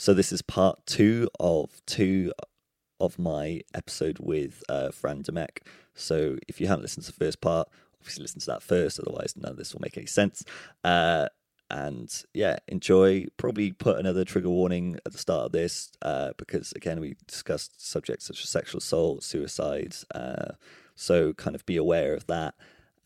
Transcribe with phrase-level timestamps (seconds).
[0.00, 2.32] So this is part two of two
[3.00, 5.58] of my episode with uh, Fran Demek.
[5.94, 7.68] So if you haven't listened to the first part,
[8.00, 8.98] obviously listen to that first.
[8.98, 10.42] Otherwise, none of this will make any sense.
[10.82, 11.28] Uh,
[11.68, 13.26] and yeah, enjoy.
[13.36, 17.86] Probably put another trigger warning at the start of this uh, because again, we discussed
[17.86, 19.96] subjects such as sexual assault, suicide.
[20.14, 20.52] Uh,
[20.94, 22.54] so kind of be aware of that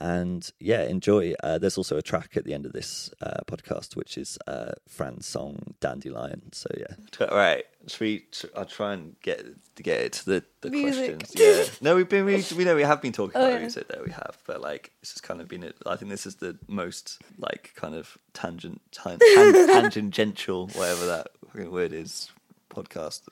[0.05, 1.32] and yeah, enjoy.
[1.43, 4.73] Uh, there's also a track at the end of this uh, podcast, which is uh,
[4.86, 6.95] Fran's song "Dandelion." So yeah,
[7.27, 7.64] all right.
[7.86, 8.27] Should we?
[8.57, 9.45] I'll try and get
[9.76, 11.18] to get it to the, the Music.
[11.21, 11.40] questions.
[11.59, 13.59] Yeah, no, we've been we, we know we have been talking Oh, about yeah.
[13.61, 14.03] music there.
[14.04, 15.62] We have, but like this has kind of been.
[15.62, 21.07] it- I think this is the most like kind of tangent, tan, tan, tangential, whatever
[21.07, 22.31] that fucking word is,
[22.71, 23.23] podcast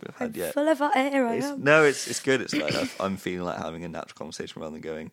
[0.00, 0.54] we've I'm had yet.
[0.54, 1.26] full of hot air.
[1.26, 1.62] I It's, am.
[1.62, 2.40] no, it's it's good.
[2.40, 5.10] It's like I'm feeling like having a natural conversation rather than going,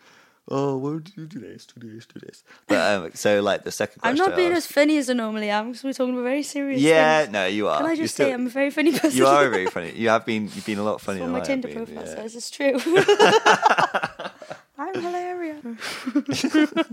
[0.50, 1.66] "Oh, why would you do this?
[1.66, 2.06] Do this?
[2.06, 4.10] Do this?" But um, so like the second question.
[4.10, 6.24] I'm question, not being I as funny as I normally am because we're talking about
[6.24, 7.34] very serious yeah, things.
[7.34, 7.78] no, you are.
[7.78, 9.18] Can I You're just say I'm a very funny person?
[9.18, 9.94] you are very funny.
[9.96, 10.44] You have been.
[10.54, 12.16] You've been a lot funnier than my I have Tinder been, profile yeah.
[12.16, 12.80] says it's true.
[14.96, 15.64] I'm hilarious.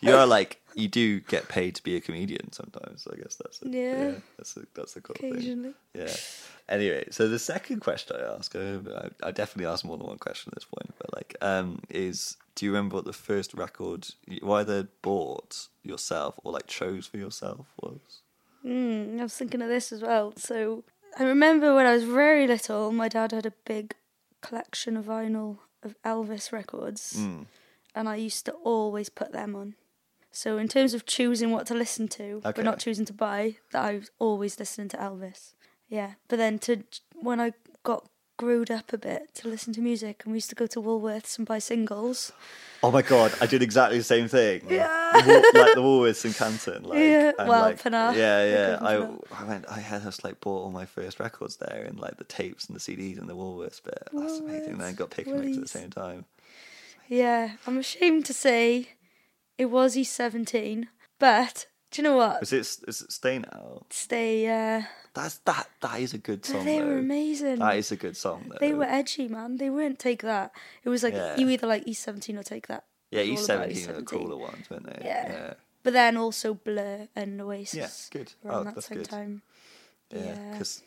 [0.00, 3.02] You are like you do get paid to be a comedian sometimes.
[3.02, 4.12] So I guess that's a, Yeah.
[4.36, 5.32] that's a that's a cool thing.
[5.32, 5.74] Occasionally.
[5.94, 6.14] Yeah.
[6.68, 8.78] Anyway, so the second question I ask, I,
[9.22, 12.66] I definitely ask more than one question at this point, but like, um, is do
[12.66, 17.66] you remember what the first record you either bought yourself or like chose for yourself
[17.82, 18.20] was?
[18.64, 20.32] Mm, I was thinking of this as well.
[20.36, 20.84] So
[21.18, 23.94] I remember when I was very little, my dad had a big
[24.42, 27.46] collection of vinyl of Elvis records, Mm.
[27.94, 29.74] and I used to always put them on.
[30.32, 32.52] So in terms of choosing what to listen to, Okay.
[32.56, 35.54] but not choosing to buy, that I was always listening to Elvis.
[35.88, 36.82] Yeah, but then to
[37.14, 37.52] when I
[37.84, 40.80] got growed up a bit to listen to music, and we used to go to
[40.80, 42.32] Woolworths and buy singles.
[42.82, 44.62] Oh my god, I did exactly the same thing.
[44.70, 45.12] Yeah.
[45.14, 46.82] Like the Woolworths in Canton.
[46.84, 47.84] Like, Yeah, well, like.
[47.84, 48.78] Yeah, yeah.
[48.80, 48.94] I,
[49.40, 49.64] I went.
[49.70, 52.76] I had just like bought all my first records there, and like the tapes and
[52.76, 54.08] the CDs and the Woolworths bit.
[54.12, 54.72] That's amazing.
[54.72, 56.24] And then got pick and mix at the same time.
[57.08, 58.88] Yeah, I'm ashamed to say
[59.58, 60.88] it was E17,
[61.18, 62.42] but do you know what?
[62.42, 62.60] Is it?
[62.88, 63.82] Is it Stay Now?
[63.90, 64.82] Stay, uh,
[65.14, 65.68] That's that.
[65.80, 66.64] That is a good song.
[66.64, 66.86] they though.
[66.86, 67.60] were amazing.
[67.60, 68.46] That is a good song.
[68.50, 68.56] Though.
[68.60, 69.56] They were edgy, man.
[69.58, 70.52] They weren't take that.
[70.82, 71.36] It was like Yeah.
[71.36, 72.84] you either like E17 or take that.
[73.10, 75.06] Yeah, E was all about seventeen are the cooler ones, weren't they?
[75.06, 75.32] Yeah.
[75.32, 75.54] yeah,
[75.84, 78.10] But then also Blur and Oasis.
[78.12, 78.32] Yeah, good.
[78.44, 79.08] Around Oh, that that's same good.
[79.08, 79.42] time.
[80.10, 80.24] yeah.
[80.24, 80.52] Yeah.
[80.52, 80.82] Because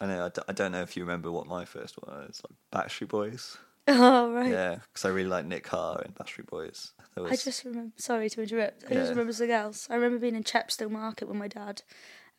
[0.00, 2.40] I know I, d- I don't know if you remember what my first one was.
[2.72, 3.56] Like Backstreet Boys.
[3.88, 4.48] Oh right.
[4.52, 6.92] Yeah, because I really like Nick Carr and Backstreet Boys.
[7.16, 7.90] Was, I just remember.
[7.96, 8.84] Sorry to interrupt.
[8.88, 9.00] I Yeah.
[9.00, 9.88] just remember something else.
[9.90, 11.82] I remember being in Chepstow Market with my dad,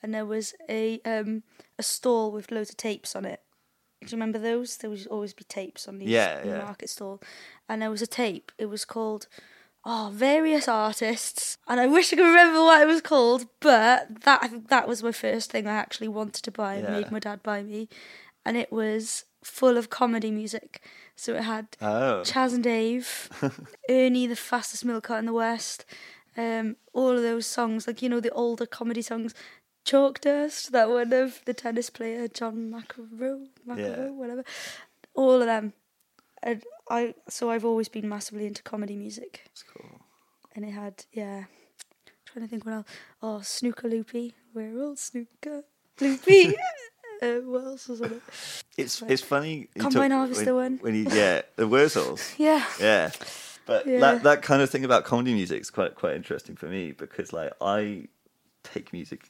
[0.04, 1.44] and there was a um
[1.80, 3.42] a stall with loads of tapes on it.
[4.02, 4.78] Do you remember those?
[4.78, 7.22] There would always be tapes on these Yeah, in the market stall,
[7.70, 8.52] and there was a tape.
[8.58, 9.28] It was called
[9.86, 13.48] oh various artists, and I wish I could remember what it was called.
[13.62, 16.84] But that I think that was my first thing I actually wanted to buy and
[16.86, 16.92] Yeah.
[16.92, 17.88] made my dad buy me,
[18.46, 20.82] and it was full of comedy music.
[21.16, 23.30] So it had Oh, Chas and Dave,
[23.90, 25.86] Ernie, the fastest milk cart in the West,
[26.36, 29.34] um, all of those songs, like you know the older comedy songs,
[29.86, 34.10] Chalk Dust, that one of the tennis player John McEnroe, McEnroe, Yeah.
[34.12, 34.44] whatever,
[35.14, 35.74] all of them.
[36.42, 40.02] And I so I've always been massively into comedy music, that's cool.
[40.56, 41.46] and it had yeah.
[42.26, 42.88] trying to think what else.
[43.22, 45.64] Oh, Snooker Loopy, we're all Snooker
[46.02, 46.56] Loopy.
[47.22, 48.22] uh, what else was on it?
[48.78, 49.70] It's it's funny.
[49.78, 50.78] Combine talk- Harvester when, one.
[50.82, 52.34] When you, yeah, the Wurzels.
[52.38, 52.66] Yeah.
[52.80, 53.12] Yeah.
[53.66, 54.00] But Yeah.
[54.00, 57.32] that that kind of thing about comedy music is quite quite interesting for me because
[57.32, 58.08] like I
[58.64, 59.30] take music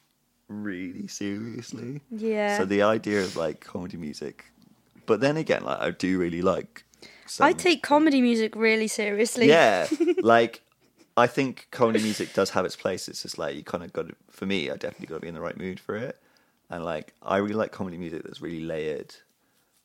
[0.61, 2.01] really seriously.
[2.11, 2.57] Yeah.
[2.57, 4.45] So the idea of like comedy music,
[5.05, 6.83] but then again, like I do really like.
[7.25, 9.47] Some, I take comedy music really seriously.
[9.47, 9.87] Yeah,
[10.21, 10.61] like
[11.15, 13.07] I think comedy music does have its place.
[13.07, 15.27] It's just like you kind of got to, for me, I definitely got to be
[15.27, 16.19] in the right mood for it.
[16.69, 19.15] And like I really like comedy music that's really layered,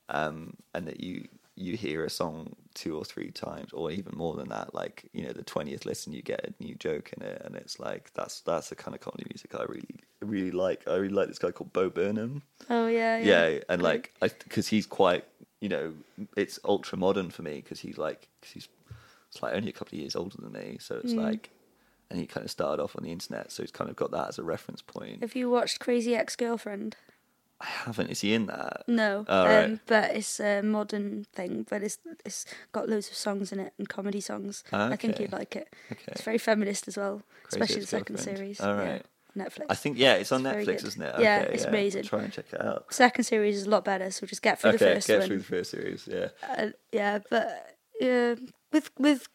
[0.09, 4.35] um, and that you you hear a song two or three times, or even more
[4.37, 4.75] than that.
[4.75, 7.79] Like you know, the twentieth listen, you get a new joke in it, and it's
[7.81, 10.87] like that's that's the kind of comedy music I really really like.
[10.87, 12.43] I really like this guy called Bo Burnham.
[12.71, 13.49] Oh yeah, yeah.
[13.49, 15.25] Yeah, and like I because he's quite
[15.61, 15.93] you know
[16.37, 18.69] it's ultra modern for me because he's like cause he's
[19.31, 21.05] it's like only a couple of years older than me, so Mm.
[21.05, 21.51] it's like
[22.11, 24.29] and he kind of started off on the internet, so he's kind of got that
[24.29, 25.21] as a reference point.
[25.21, 26.97] Have you watched Crazy Ex Girlfriend?
[27.61, 28.11] I haven't.
[28.11, 28.85] Is he in that?
[28.87, 29.79] No, Oh, um, right.
[29.87, 31.67] but it's a modern thing.
[31.69, 34.63] But it's it's got loads of songs in it and comedy songs.
[34.73, 35.69] I think you'd like it.
[35.91, 36.03] Okay.
[36.09, 38.61] It's very feminist as well, Crazy especially the second series.
[38.61, 39.01] All yeah.
[39.37, 39.67] Netflix.
[39.71, 41.15] I think yeah, it's on It's Netflix, isn't it?
[41.15, 42.03] Okay, Yeah, Okay, it's amazing.
[42.05, 42.87] Try and check it out.
[42.93, 45.29] second series is a lot better, so just get through the okay, first get one.
[45.29, 46.09] through the first series.
[46.11, 46.29] Yeah.
[46.49, 48.35] Uh, yeah, but yeah,
[48.73, 49.29] with with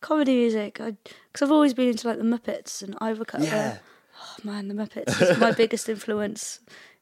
[0.00, 3.46] comedy music, because I've always been into like the Muppets and Ivor Cutler.
[3.46, 3.78] Yeah.
[4.20, 6.60] Oh man, the Muppets is my biggest influence.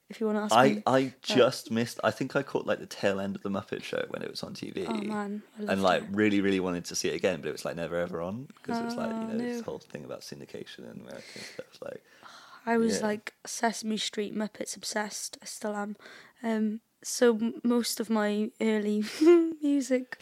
[0.08, 0.82] If you want to ask I me.
[0.86, 1.98] I just missed.
[2.04, 4.42] I think I caught like the tail end of the Muppet Show when it was
[4.44, 4.86] on TV.
[4.88, 6.08] Oh man, and like it.
[6.12, 8.78] really, really wanted to see it again, but it was like never ever on because
[8.80, 11.80] it was like you Oh, know this whole thing about syndication and American stuff.
[11.82, 12.02] Like
[12.64, 13.06] I was Yeah.
[13.08, 15.38] like Sesame Street Muppets obsessed.
[15.42, 15.96] I still am.
[16.42, 19.02] Um, so m- most of my early
[19.62, 20.20] music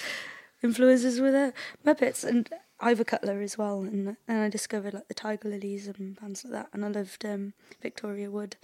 [0.62, 1.52] influences were the
[1.84, 2.48] Muppets and
[2.80, 3.80] Ivor Cutler as well.
[3.82, 6.68] And then I discovered like the Tiger Lillies and bands like that.
[6.72, 7.52] And I loved um,
[7.82, 8.56] Victoria Wood.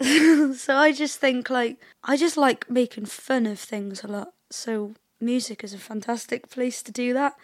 [0.56, 4.34] so I just think like I just like making fun of things a lot.
[4.50, 7.34] So music is a fantastic place to do that.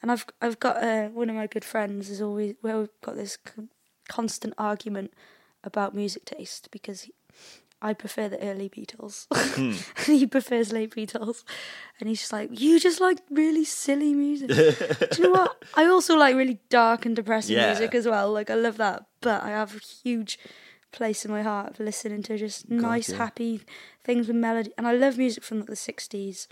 [0.00, 3.16] And I've I've got uh, one of my good friends is always well we've got
[3.16, 3.68] this con-
[4.08, 5.12] constant argument
[5.64, 7.12] about music taste because he,
[7.80, 9.76] I prefer the early Beatles and
[10.18, 11.44] he prefers late Beatles,
[12.00, 14.48] and he's just like you just like really silly music.
[14.48, 15.64] do you know what?
[15.76, 17.66] I also like really dark and depressing Yeah.
[17.68, 18.32] music as well.
[18.32, 20.38] Like I love that, but I have a huge
[20.92, 23.16] place in my heart for listening to just nice, yeah.
[23.16, 23.62] happy
[24.04, 24.72] things with melody.
[24.78, 26.46] And I love music from like, the '60s,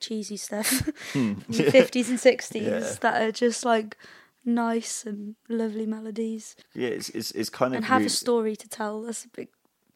[0.00, 0.66] cheesy stuff,
[1.12, 2.96] from the '50s and '60s Yeah.
[3.00, 3.96] that are just like
[4.44, 8.56] nice and lovely melodies yeah, it's it's, it's kind of and have really- a story
[8.56, 9.02] to tell.
[9.02, 9.48] That's a big,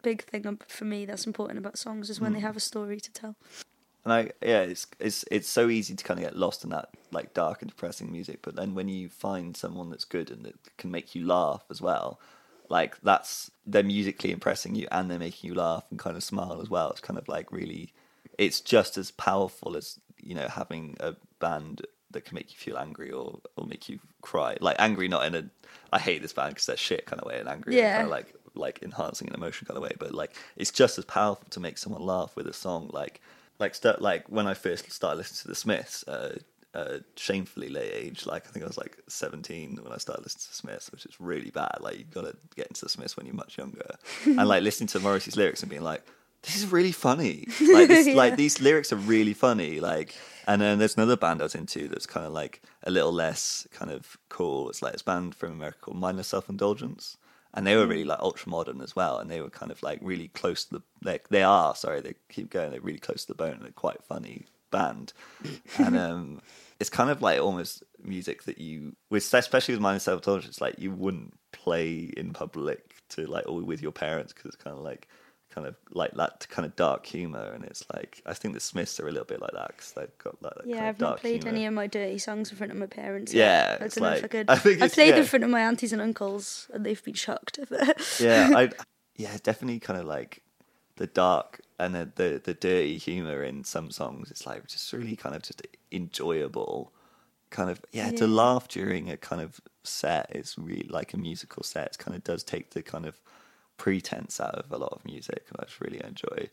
[0.02, 1.04] big thing for me.
[1.04, 2.36] That's important about songs is when Hmm.
[2.36, 3.36] they have a story to tell.
[4.04, 6.88] And I yeah, it's it's it's so easy to kind of get lost in that
[7.10, 10.54] like dark and depressing music, but then when you find someone that's good and that
[10.78, 12.18] can make you laugh as well,
[12.68, 16.60] like that's they're musically impressing you and they're making you laugh and kind of smile
[16.60, 16.90] as well.
[16.90, 17.92] It's kind of like really,
[18.38, 22.78] it's just as powerful as you know having a band that can make you feel
[22.78, 24.56] angry or or make you cry.
[24.60, 25.44] Like angry, not in a
[25.92, 27.94] I hate this band because they're shit kind of way, and angry Yeah.
[27.96, 29.92] kind of like like enhancing an emotion kind of way.
[29.98, 33.20] But like it's just as powerful to make someone laugh with a song like
[33.58, 36.38] like st- like when I first started listening to the Smiths, uh,
[36.78, 38.26] uh, shamefully late age.
[38.26, 41.20] Like I think I was like seventeen when I started listening to Smiths, which is
[41.20, 41.78] really bad.
[41.80, 43.90] Like you got to get into the Smiths when you're much younger,
[44.24, 46.02] and like listening to Morrissey's lyrics and being like,
[46.42, 48.14] "This is really funny." Like this, Yeah.
[48.14, 49.80] like these lyrics are really funny.
[49.80, 50.14] Like,
[50.46, 53.66] and then there's another band I was into that's kind of like a little less
[53.72, 54.68] kind of cool.
[54.70, 57.16] It's like this band from America called Mindless Self Indulgence
[57.54, 59.98] and they were really like ultra modern as well and they were kind of like
[60.02, 63.28] really close to the like they are sorry they keep going they're really close to
[63.28, 65.14] the bone and they're quite funny band
[65.78, 66.42] and um
[66.80, 70.78] it's kind of like almost music that you with especially with minor self it's like
[70.78, 74.82] you wouldn't play in public to like or with your parents because it's kind of
[74.82, 75.08] like
[75.50, 79.00] kind of like that kind of dark humor and it's like i think the smiths
[79.00, 81.08] are a little bit like that because they've got like that Yeah, kind of not
[81.08, 81.56] dark played humor.
[81.56, 83.32] any of my dirty songs in front of my parents.
[83.32, 83.76] Yeah.
[83.80, 84.50] I don't know if I could.
[84.50, 85.20] I think I played yeah.
[85.20, 87.58] in front of my aunties and uncles, and they've been shocked.
[88.20, 88.70] yeah, I
[89.16, 90.42] yeah, definitely kind of like
[90.96, 94.30] the dark and the, the the dirty humor in some songs.
[94.30, 96.92] It's like just really kind of just enjoyable.
[97.50, 101.62] Kind of yeah, to laugh during a kind of set is really like a musical
[101.62, 101.86] set.
[101.86, 103.20] It kind of does take the kind of
[103.78, 106.50] pretense out of a lot of music, and I just really enjoy.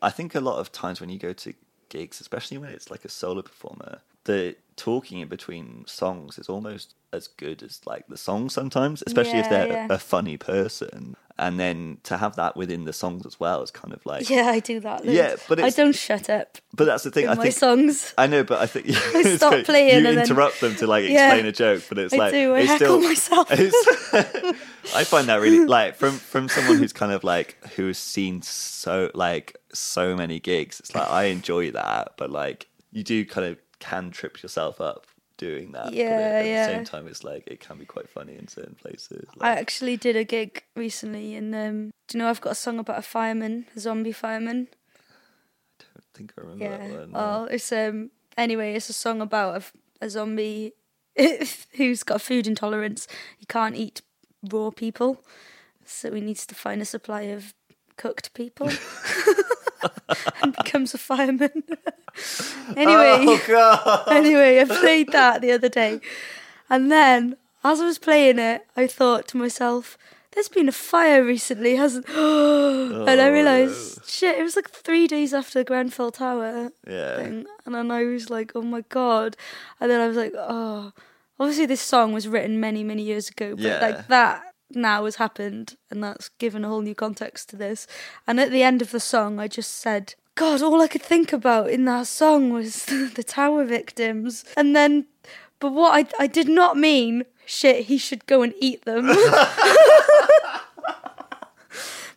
[0.00, 1.54] I think a lot of times when you go to
[1.88, 6.94] gigs, especially when it's like a solo performer, the talking in between songs is almost
[7.12, 9.86] as good as like the song sometimes, especially if they're yeah.
[9.90, 11.16] a funny person.
[11.38, 14.46] And then to have that within the songs as well is kind of like yeah,
[14.46, 15.04] I do that.
[15.04, 17.24] Yeah, but I don't shut up But that's the thing.
[17.24, 18.14] in I my think songs.
[18.18, 19.64] I know, but I think it's stop great.
[19.66, 21.28] playing You and then- interrupt them to like Yeah.
[21.28, 22.54] explain a joke, but it's I like do.
[22.54, 23.48] I it's still, myself.
[24.94, 28.42] I find that really like from from someone who's kind of like who has seen
[28.42, 30.80] so like so many gigs.
[30.80, 35.06] It's like I enjoy that, but like you do kind of can trip yourself up
[35.36, 35.84] doing that.
[35.84, 36.66] but Yeah, at yeah.
[36.66, 39.28] the same time, it's like it can be quite funny in certain places.
[39.40, 42.78] I actually did a gig recently, and um, do you know I've got a song
[42.78, 44.68] about a fireman, a zombie fireman.
[45.80, 46.78] I don't think I remember Yeah.
[46.78, 47.12] that one.
[47.12, 48.10] Well, it's um.
[48.36, 49.62] Anyway, it's a song about
[50.00, 50.72] a, a zombie
[51.76, 53.06] who's got food intolerance.
[53.38, 54.00] He can't eat
[54.50, 55.22] raw people,
[55.84, 57.52] so he needs to find a supply of
[57.96, 58.70] cooked people.
[60.42, 61.62] and becomes a fireman.
[62.76, 66.00] anyway, oh anyway, I played that the other day,
[66.68, 69.96] and then as I was playing it, I thought to myself,
[70.32, 75.06] "There's been a fire recently, hasn't?" and I Oh, realised, shit, it was like three
[75.06, 77.16] days after the Grenfell Tower Yeah.
[77.16, 79.36] thing, and then I was like, "Oh my god!"
[79.80, 80.92] And then I was like, "Oh."
[81.40, 83.78] Obviously, this song was written many, many years ago, but Yeah.
[83.80, 87.86] like that now has happened, and that's given a whole new context to this.
[88.26, 91.32] And at the end of the song, I just said, God, all I could think
[91.32, 94.44] about in that song was the tower victims.
[94.56, 95.06] And then,
[95.58, 99.06] but what I, I did not mean, shit, he should go and eat them.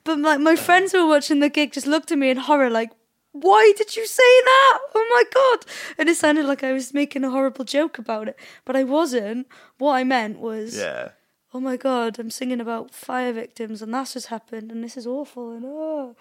[0.03, 2.69] but like my friends who were watching the gig just looked at me in horror,
[2.69, 2.91] like,
[3.31, 4.79] why did you say that?
[4.95, 5.65] Oh my god!
[5.97, 9.47] And it sounded like I was making a horrible joke about it, but I wasn't.
[9.77, 11.09] What I meant was, Yeah.
[11.55, 15.07] Oh my god, I'm singing about fire victims and that's just happened and this is
[15.07, 16.15] awful and oh.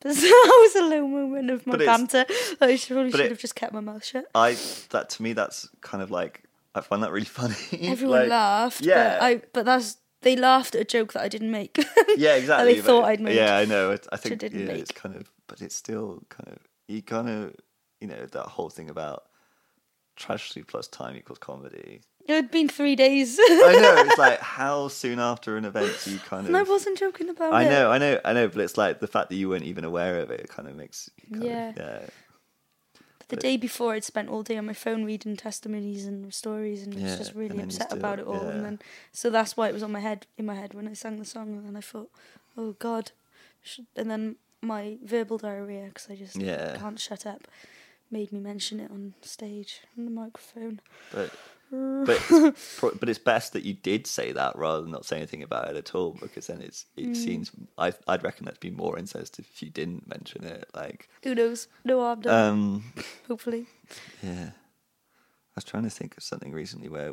[0.00, 2.24] But that was a low moment of my banter.
[2.60, 4.24] I should, probably should it- have just kept my mouth shut.
[4.34, 4.56] I
[4.90, 6.42] that to me that's kind of like
[6.74, 7.54] I find that really funny.
[7.80, 9.18] Everyone Like, laughed, yeah.
[9.18, 11.76] but I but that's they laughed at a joke that I didn't make.
[12.16, 12.74] Yeah, that exactly.
[12.74, 13.36] they thought I'd made.
[13.36, 13.92] Yeah, I know.
[13.92, 14.78] It, I think yeah, make.
[14.80, 16.58] it's kind of, but it's still kind of
[16.88, 17.54] you kind of
[18.00, 19.22] you know that whole thing about
[20.16, 22.00] tragedy plus time equals comedy.
[22.28, 23.36] It had been three days.
[23.40, 23.94] I know.
[24.06, 26.46] It's like how soon after an event do you kind of.
[26.46, 27.66] and I wasn't joking about I it.
[27.66, 29.84] I know, I know, I know, but it's like the fact that you weren't even
[29.84, 31.10] aware of it kind of makes.
[31.32, 31.68] Kind Yeah.
[31.70, 31.98] Of, yeah.
[33.18, 36.82] But the day before, I'd spent all day on my phone reading testimonies and stories,
[36.84, 38.42] and was just really upset still- about it all.
[38.44, 38.50] yeah.
[38.50, 38.78] And then,
[39.12, 41.24] so that's why it was on my head, in my head when I sang the
[41.24, 42.10] song, and I thought,
[42.56, 43.10] oh God,
[43.96, 46.76] and then my verbal diarrhea because I just Yeah.
[46.78, 47.48] can't shut up,
[48.12, 50.80] made me mention it on stage on the microphone.
[51.12, 51.30] But
[51.72, 55.16] but it's, pro- but it's best that you did say that rather than not say
[55.16, 57.16] anything about it at all because then it's it Mm.
[57.16, 60.68] seems I I'd reckon that'd be more insensitive if you didn't mention it.
[60.74, 61.68] Like Who knows?
[61.84, 62.48] No harm done.
[62.50, 62.84] um
[63.28, 63.66] hopefully.
[64.22, 67.12] yeah, I was trying to think of something recently where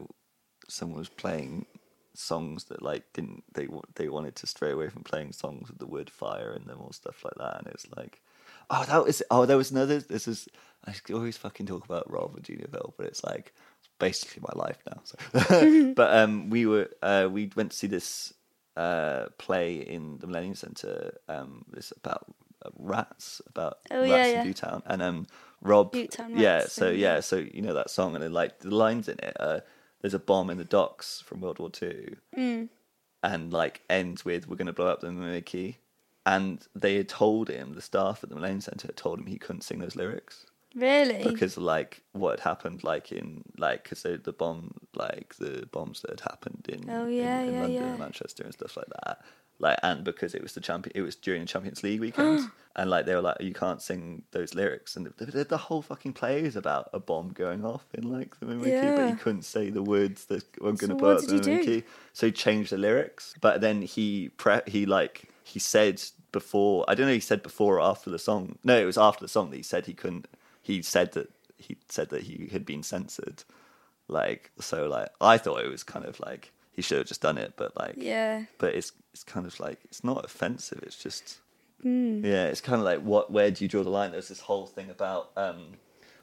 [0.68, 1.66] someone was playing
[2.14, 5.86] songs that like didn't they they wanted to stray away from playing songs with the
[5.88, 8.22] word fire in them or stuff like that and it's like
[8.70, 10.50] oh that was oh there was another this is
[10.86, 13.54] I always fucking talk about Rob and Junior Bill but it's like
[14.00, 18.34] basically my life now so but um we were uh we went to see this
[18.78, 22.26] uh play in the Millennium Centre um this about
[22.66, 24.54] uh, rats about Oh, rats yeah, in yeah.
[24.54, 25.28] Butetown and um
[25.62, 29.08] Rob Butetown yeah rats so yeah so you know that song and like the lines
[29.10, 29.60] in it uh
[30.02, 32.70] there's a bomb in the docks from World War Two Mm.
[33.22, 35.76] and like ends with we're going to blow up the Mimiki.
[36.26, 39.38] And they had told him, the staff at the Millennium Centre had told him he
[39.40, 40.46] couldn't sing those lyrics
[40.76, 41.24] Really?
[41.24, 46.12] because like what had happened, like in like because the bomb, like the bombs that
[46.12, 47.90] had happened in, Oh, yeah, in, yeah, London yeah.
[47.90, 49.22] and Manchester and stuff like that.
[49.62, 52.90] Like and because it was the champion, it was during the Champions League weekend, and
[52.90, 56.14] like they were like, you can't sing those lyrics, and the, the, the whole fucking
[56.14, 59.70] play is about a bomb going off in like the Mimiki, but he couldn't say
[59.70, 61.34] the words that were going to blow up the?
[61.34, 61.84] Mimiki.
[62.14, 66.96] So he changed the lyrics, but then he pre- he like he said before I
[66.96, 68.60] don't know he said before or after the song.
[68.64, 70.28] No, it was after the song that he said he couldn't.
[70.70, 73.44] He said that he said that he had been censored.
[74.08, 77.38] Like so, like I thought it was kind of like he should have just done
[77.38, 78.44] it, but like yeah.
[78.58, 80.82] but it's it's kind of like it's not offensive.
[80.84, 81.40] It's just
[81.82, 82.26] Hmm.
[82.26, 84.12] yeah, it's kind of like what where do you draw the line?
[84.12, 85.78] There's this whole thing about um,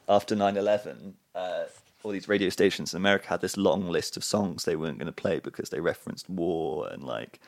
[0.08, 1.64] after 9/11, uh,
[2.02, 5.06] all these radio stations in America had this long list of songs they weren't going
[5.06, 7.40] to play because they referenced war and like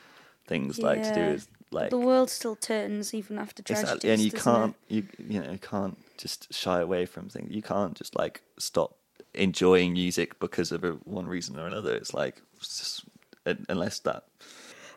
[0.49, 1.31] things like to do Yeah.
[1.33, 3.91] with like the world still turns even after tragedies.
[3.91, 4.57] exactly, and you doesn't it?
[4.59, 5.01] can't you
[5.33, 7.53] you know you can't just shy away from things.
[7.53, 8.95] You can't just like stop
[9.33, 11.93] enjoying music because of a, one reason or another.
[11.95, 13.05] It's like it's just,
[13.69, 14.23] unless that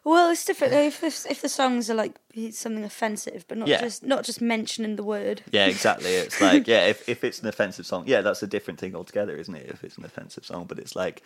[0.05, 2.15] Well, it's different if if, if the songs are like
[2.53, 3.81] something offensive, but not Yeah.
[3.81, 5.43] just not just mentioning the word.
[5.53, 6.13] Yeah, exactly.
[6.25, 9.37] It's like yeah, if if it's an offensive song, yeah, that's a different thing altogether,
[9.37, 9.67] isn't it?
[9.69, 11.23] If it's an offensive song, but it's like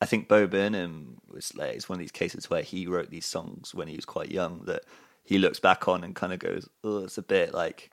[0.00, 3.26] I think Bo Burnham was like it's one of these cases where he wrote these
[3.26, 4.82] songs when he was quite young that
[5.24, 7.90] he looks back on and kind of goes, "Oh, it's a bit like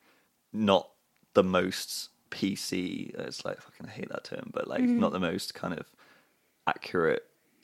[0.54, 0.90] not
[1.34, 5.00] the most PC." It's like fucking I hate that term, but like mm-hmm.
[5.00, 5.88] not the most kind of
[6.68, 7.24] accurate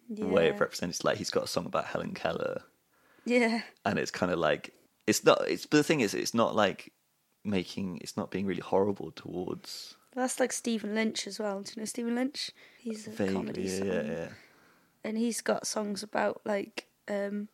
[0.09, 0.91] way of representing.
[0.91, 2.63] It's like he's got a song about Helen Keller
[3.25, 4.73] Yeah, and it's kind of like
[5.07, 6.91] it's not it's but the thing is it's not like
[7.43, 11.61] making it's not being really horrible towards that's like Stephen Lynch as well.
[11.61, 12.51] Do you know Stephen Lynch?
[12.79, 14.27] He's a comedy vaguely yeah, song, yeah yeah
[15.03, 17.47] and he's got songs about like um,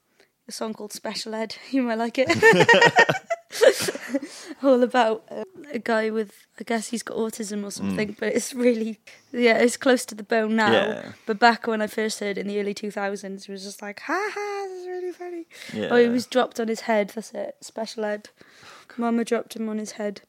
[0.47, 1.55] a song called Special Ed.
[1.71, 2.29] You might like it.
[4.63, 8.53] All about um, a guy with, I guess he's got autism or something, but it's
[8.53, 8.99] really,
[9.31, 10.71] yeah, it's close to the bone now.
[10.71, 11.11] Yeah.
[11.25, 13.99] But back when I first heard it in the early 2000s, it was just like,
[14.01, 15.45] ha ha, this is really funny.
[15.73, 17.11] yeah Oh, he was dropped on his head.
[17.13, 17.57] That's it.
[17.61, 18.29] Special ed.
[18.97, 20.21] Mama dropped him on his head.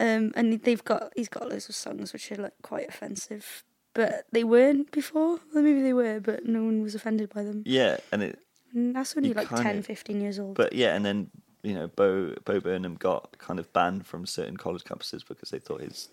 [0.00, 3.64] Um, and they've got he's got loads of songs which are like quite offensive,
[3.94, 5.40] but they weren't before.
[5.52, 7.62] Well, maybe they were, but no one was offended by them.
[7.66, 8.38] yeah and it
[8.74, 10.54] And that's only you're like kinda- 10, 15 years old.
[10.54, 11.30] but yeah and then
[11.64, 15.58] you know Bo Bo Burnham got kind of banned from certain college campuses because they
[15.58, 16.08] thought his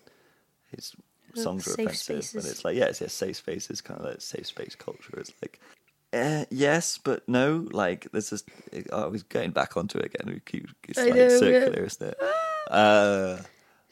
[0.74, 0.92] his
[1.34, 2.34] songs were offensive spaces.
[2.34, 5.32] and it's like yeah it's yeah safe spaces kind of like safe space culture it's
[5.42, 5.60] like
[6.12, 7.66] uh, yes, but no.
[7.72, 8.44] Like this is.
[8.92, 10.32] I was going back onto it again.
[10.32, 11.28] We keep it's like know, yeah.
[11.38, 12.16] circular, isn't it?
[12.70, 13.38] Uh,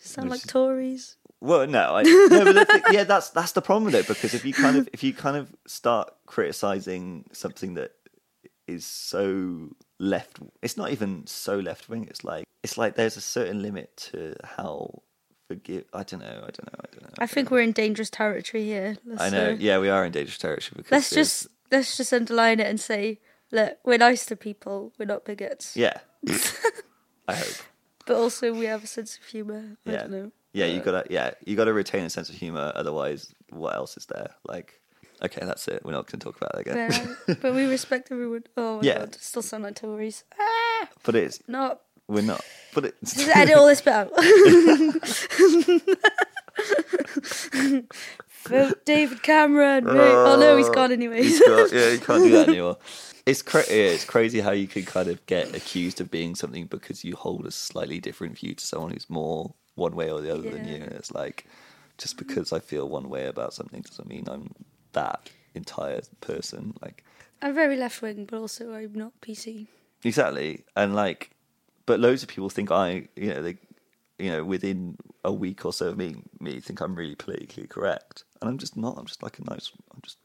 [0.05, 1.17] Sound like Tories.
[1.41, 4.45] Well, no, I, no, but thing, yeah, that's that's the problem with it because if
[4.45, 7.93] you kind of if you kind of start criticizing something that
[8.67, 9.69] is so
[9.99, 12.07] left, it's not even so left wing.
[12.09, 15.03] It's like it's like there's a certain limit to how
[15.49, 15.85] forgive.
[15.93, 16.27] I don't know.
[16.27, 16.81] I don't know.
[16.81, 17.11] I don't know.
[17.19, 18.97] I think we're in dangerous territory here.
[19.05, 19.51] Let's, I know.
[19.51, 22.81] uh, Yeah, we are in dangerous territory because let's just let's just underline it and
[22.81, 23.19] say,
[23.53, 24.95] look, we're nice to people.
[24.99, 25.77] We're not bigots.
[25.77, 25.99] Yeah.
[27.29, 27.57] I hope.
[28.07, 29.77] But also, we have a sense of humour.
[29.87, 29.99] I Yeah.
[29.99, 30.33] don't know.
[30.53, 32.71] Yeah, you gotta yeah, you gotta retain a sense of humor.
[32.77, 34.35] Otherwise, what else is there?
[34.47, 34.81] Like,
[35.23, 35.83] okay, that's it.
[35.85, 37.17] We're not gonna talk about that again.
[37.27, 38.45] Yeah, but we respect everyone.
[38.57, 38.99] Oh my Yeah.
[39.01, 40.23] god, still sound like Tories.
[40.39, 41.81] Ah, but it's not.
[42.07, 42.45] we're not.
[42.73, 44.13] But it's Just edit all this bit out.
[48.85, 49.85] David Cameron.
[49.85, 49.95] mate.
[49.95, 51.25] Oh no, he's gone uh, anyways.
[51.27, 52.77] He's got- yeah, you can't do that anymore.
[53.27, 56.67] It's cra- yeah, it's crazy how you can kind of get accused of being something
[56.67, 60.31] because you hold a slightly different view to someone who's more one way or the
[60.33, 60.75] other than you.
[60.77, 61.47] And it's like
[61.97, 64.51] just because I feel one way about something doesn't mean I'm
[64.93, 66.75] that entire person.
[66.83, 67.03] Like
[67.41, 69.69] I'm very left wing, but also I'm not PC.
[70.03, 71.31] Exactly, and like,
[71.87, 73.57] but loads of people think I, you know, they,
[74.25, 78.25] you know, within a week or so of me, me think I'm really politically correct,
[78.41, 78.97] and I'm just not.
[78.97, 79.71] I'm just like a nice.
[79.93, 80.17] I'm just,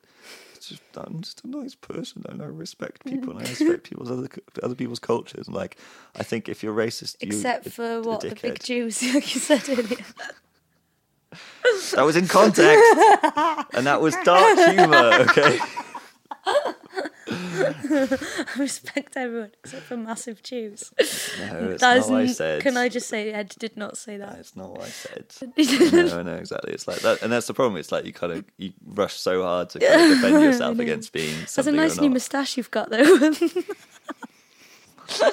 [0.62, 3.12] just I'm just a nice person, and I respect mm.
[3.12, 4.30] people, and I respect people's other
[4.64, 5.48] other people's cultures.
[5.48, 5.78] And like,
[6.16, 8.64] I think if you're racist, Except a- for a what the big.
[8.64, 10.06] Jews, like you said earlier.
[11.94, 12.84] That was in context,
[13.74, 15.26] and that was dark humor.
[15.30, 15.60] Okay.
[18.56, 20.92] I respect everyone except for massive Jews.
[20.98, 22.62] No, it's not what I said.
[22.62, 24.36] Can I just say Ed did not say that?
[24.36, 25.26] That's not what I said.
[25.94, 26.74] no, no, exactly.
[26.74, 27.78] It's like that, and that's the problem.
[27.78, 31.14] It's like you kind of you rush so hard to kind of defend yourself against
[31.14, 33.32] being That's a nice new moustache you've got though.
[35.22, 35.32] I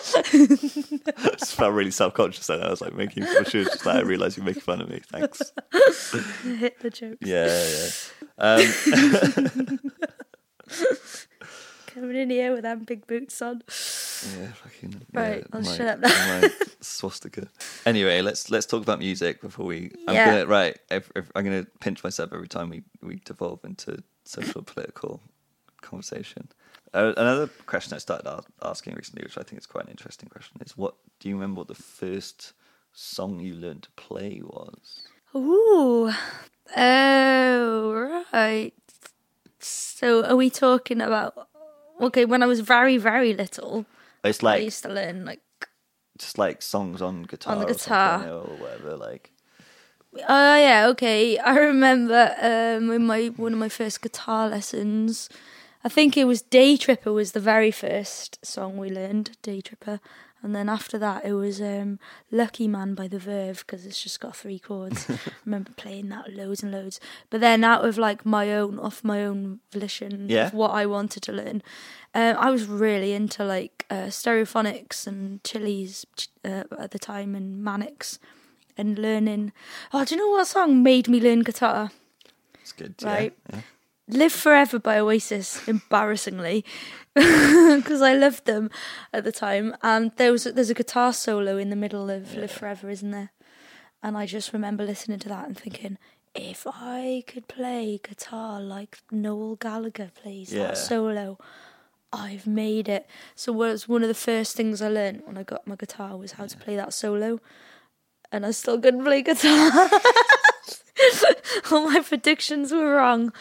[1.36, 2.62] just felt really self-conscious then.
[2.62, 3.44] I was like making fun.
[3.44, 5.00] She was just like, I realised you're making fun of me.
[5.12, 5.52] Thanks.
[6.42, 7.18] Hit the joke.
[7.20, 7.90] Yeah, yeah.
[8.38, 9.80] Um,
[11.96, 13.62] Coming in here with them big boots on.
[13.66, 15.00] yeah, fucking.
[15.14, 16.42] Right, yeah, I'll my- shut up now.
[16.82, 17.48] swastika.
[17.86, 19.92] Anyway, let's let's talk about music before we.
[20.06, 20.26] I'm Yeah.
[20.26, 20.78] gonna right.
[20.90, 25.22] If, if, I'm gonna pinch myself every time we we devolve into social political
[25.80, 26.48] conversation.
[26.92, 30.28] Uh, another question I started a- asking recently, which I think is quite an interesting
[30.28, 32.52] question, is what do you remember what the first
[32.92, 35.00] song you learned to play was?
[35.34, 36.12] Ooh.
[36.76, 38.74] Oh, right.
[39.60, 41.48] So are we talking about.
[42.00, 43.86] Okay, when I was very, very little,
[44.24, 45.40] It's I like used to learn like
[46.18, 48.28] just like songs on guitar, On the or something, guitar.
[48.28, 48.96] or whatever.
[48.96, 49.32] Like
[50.28, 51.38] Oh yeah, okay.
[51.38, 55.28] I remember um in my one of my first guitar lessons.
[55.84, 60.00] I think it was Day Tripper was the very first song we learned, Day Tripper.
[60.42, 61.98] And then after that it was um
[62.30, 65.06] Lucky Man by The Verve because it's just got three chords.
[65.10, 67.00] I remember playing that loads and loads.
[67.30, 70.46] But then out of like my own off my own volition Yeah.
[70.48, 71.62] of what I wanted to learn.
[72.14, 76.06] Um, I was really into like uh, stereophonics and chilies
[76.44, 78.18] uh, at the time and manics
[78.78, 79.52] and learning.
[79.92, 81.90] Oh, do you know what song made me learn guitar?
[82.62, 83.32] it's good, Right.
[83.52, 83.60] Yeah.
[84.08, 86.64] Live Forever by Oasis, embarrassingly,
[87.14, 88.70] because I loved them
[89.12, 89.74] at the time.
[89.82, 93.30] And there was there's a guitar solo in the middle of Live Forever, isn't there?
[94.02, 95.98] And I just remember listening to that and thinking,
[96.34, 100.68] if I could play guitar like Noel Gallagher plays Yeah.
[100.68, 101.38] that solo,
[102.12, 103.08] I've made it.
[103.34, 106.32] So was one of the first things I learned when I got my guitar was
[106.32, 107.40] how to play that solo,
[108.30, 109.90] and I still couldn't play guitar.
[111.70, 113.32] All my predictions were wrong.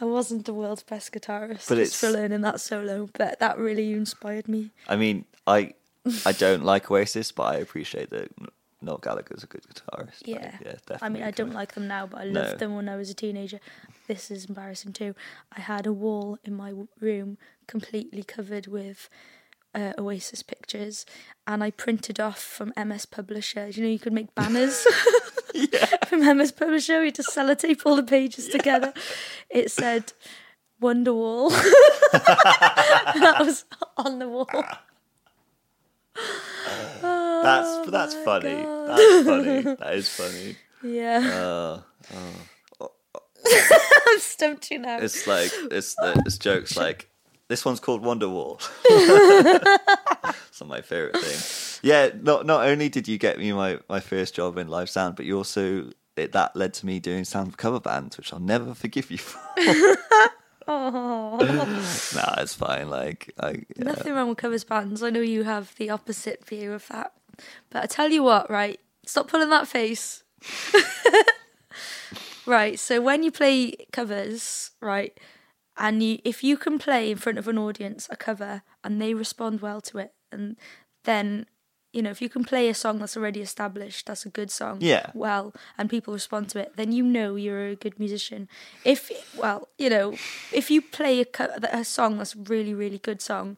[0.00, 3.92] I wasn't the world's best guitarist But just for learning that solo, but that really
[3.92, 4.70] inspired me.
[4.88, 5.74] I mean, I
[6.26, 8.30] I don't like Oasis, but I appreciate that
[8.82, 10.22] Noel Gallagher's a good guitarist.
[10.26, 10.58] Yeah.
[10.64, 10.98] yeah, definitely.
[11.00, 12.40] I mean, I don't like them now, but I No.
[12.42, 13.60] loved them when I was a teenager.
[14.06, 15.14] This is embarrassing too.
[15.56, 19.08] I had a wall in my room completely covered with
[19.74, 21.04] uh, Oasis pictures,
[21.46, 23.68] and I printed off from MS Publisher.
[23.68, 24.86] You know, you could make banners
[26.06, 27.04] from MS Publisher.
[27.04, 28.92] You just sellotape all the pages together.
[29.50, 30.12] It said
[30.82, 31.50] Wonderwall.
[32.12, 33.64] that was
[33.96, 34.48] on the wall.
[37.02, 38.54] That's that's my funny.
[38.62, 38.88] God.
[38.88, 39.62] That's funny.
[39.62, 40.56] That is funny.
[40.82, 41.80] Yeah,
[42.80, 42.88] Uh,
[44.06, 44.98] I'm stumped you now.
[44.98, 47.08] it's like it's it's jokes like
[47.48, 48.60] this one's called Wonderwall.
[50.48, 51.88] it's not my favorite thing.
[51.88, 55.16] Yeah, not not only did you get me my my first job in live sound,
[55.16, 58.40] but you also it, that led to me doing sound for cover bands, which I'll
[58.40, 59.40] never forgive you for.
[60.66, 61.36] Oh.
[62.14, 62.88] nah, it's fine.
[62.88, 63.84] Like I yeah.
[63.84, 65.02] Nothing wrong with covers bands.
[65.02, 67.12] I know you have the opposite view of that.
[67.70, 68.80] But I tell you what, right?
[69.04, 70.22] Stop pulling that face.
[72.46, 75.18] right, so when you play covers, right,
[75.76, 79.14] and you if you can play in front of an audience a cover and they
[79.14, 80.56] respond well to it and
[81.04, 81.46] then
[81.94, 84.78] you know, if you can play a song that's already established, that's a good song.
[84.80, 85.10] Yeah.
[85.14, 88.48] Well, and people respond to it, then you know you're a good musician.
[88.84, 90.14] If well, you know,
[90.52, 91.26] if you play a,
[91.72, 93.56] a song that's a really really good song,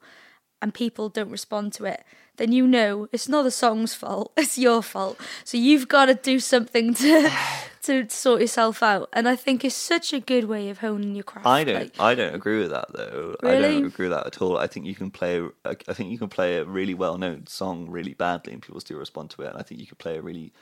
[0.62, 2.03] and people don't respond to it,
[2.37, 5.19] then you know it's not the song's fault, it's your fault.
[5.45, 7.31] So you've got to do something to
[7.83, 9.09] to sort yourself out.
[9.12, 11.47] And I think it's such a good way of honing your craft.
[11.47, 11.75] I don't.
[11.81, 13.37] like- I don't agree with that though.
[13.42, 13.62] I Really?
[13.75, 14.59] don't agree with that at all.
[14.59, 15.40] I think you can play.
[15.64, 19.31] I think you can play a really well-known song really badly, and people still respond
[19.31, 19.49] to it.
[19.51, 20.53] And I think you could play a really,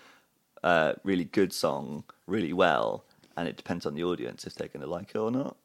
[0.62, 3.04] uh, really good song really well,
[3.36, 5.56] and it depends on the audience if they're going to like it or not.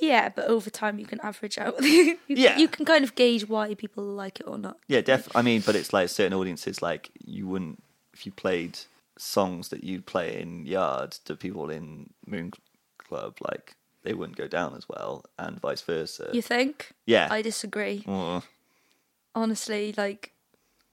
[0.00, 1.74] Yeah, but over time you can average out.
[1.82, 2.56] you, Yeah.
[2.58, 4.76] you can kind of gauge why people like it or not.
[4.88, 5.28] Yeah, def.
[5.34, 6.82] I mean, but it's like certain audiences.
[6.82, 7.82] Like you wouldn't
[8.12, 8.78] if you played
[9.18, 12.52] songs that you'd play in yard to people in Moon
[12.98, 13.36] Club.
[13.40, 16.30] Like they wouldn't go down as well, and vice versa.
[16.32, 16.92] You think?
[17.06, 17.28] yeah.
[17.30, 18.02] I disagree.
[18.06, 18.42] Mm.
[19.34, 20.32] honestly like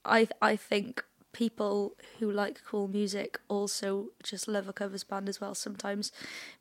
[0.04, 1.02] i i think
[1.34, 6.10] people who like cool music also just love a covers band as well sometimes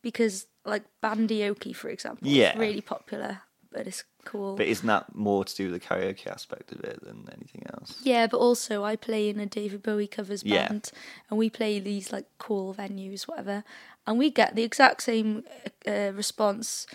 [0.02, 2.52] because like bandioki for example Yeah.
[2.54, 6.28] is really popular but it's cool But isn't that more to do with the karaoke
[6.28, 8.00] aspect of it than anything else?
[8.04, 10.68] yeah but also i play in a david bowie covers Yeah.
[10.68, 10.92] band
[11.30, 13.64] and we play these like cool venues whatever
[14.06, 15.44] and we get the exact same
[15.88, 16.86] uh, response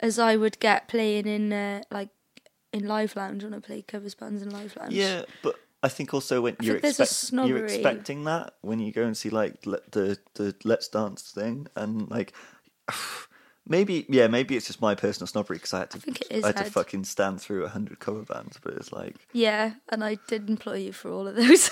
[0.00, 2.08] as i would get playing in uh, like
[2.72, 6.14] in live lounge when i play covers bands in live lounge Yeah, but I think
[6.14, 9.80] also when I you're expect, you're expecting that when you go and see like le-
[9.90, 12.32] the the Let's Dance thing, and like
[13.66, 16.44] maybe yeah, maybe it's just my personal snobbery because I had to think it is,
[16.44, 19.16] I had to fucking stand through a hundred cover bands, but it's like.
[19.32, 21.70] Yeah, and I did employ you for all of those.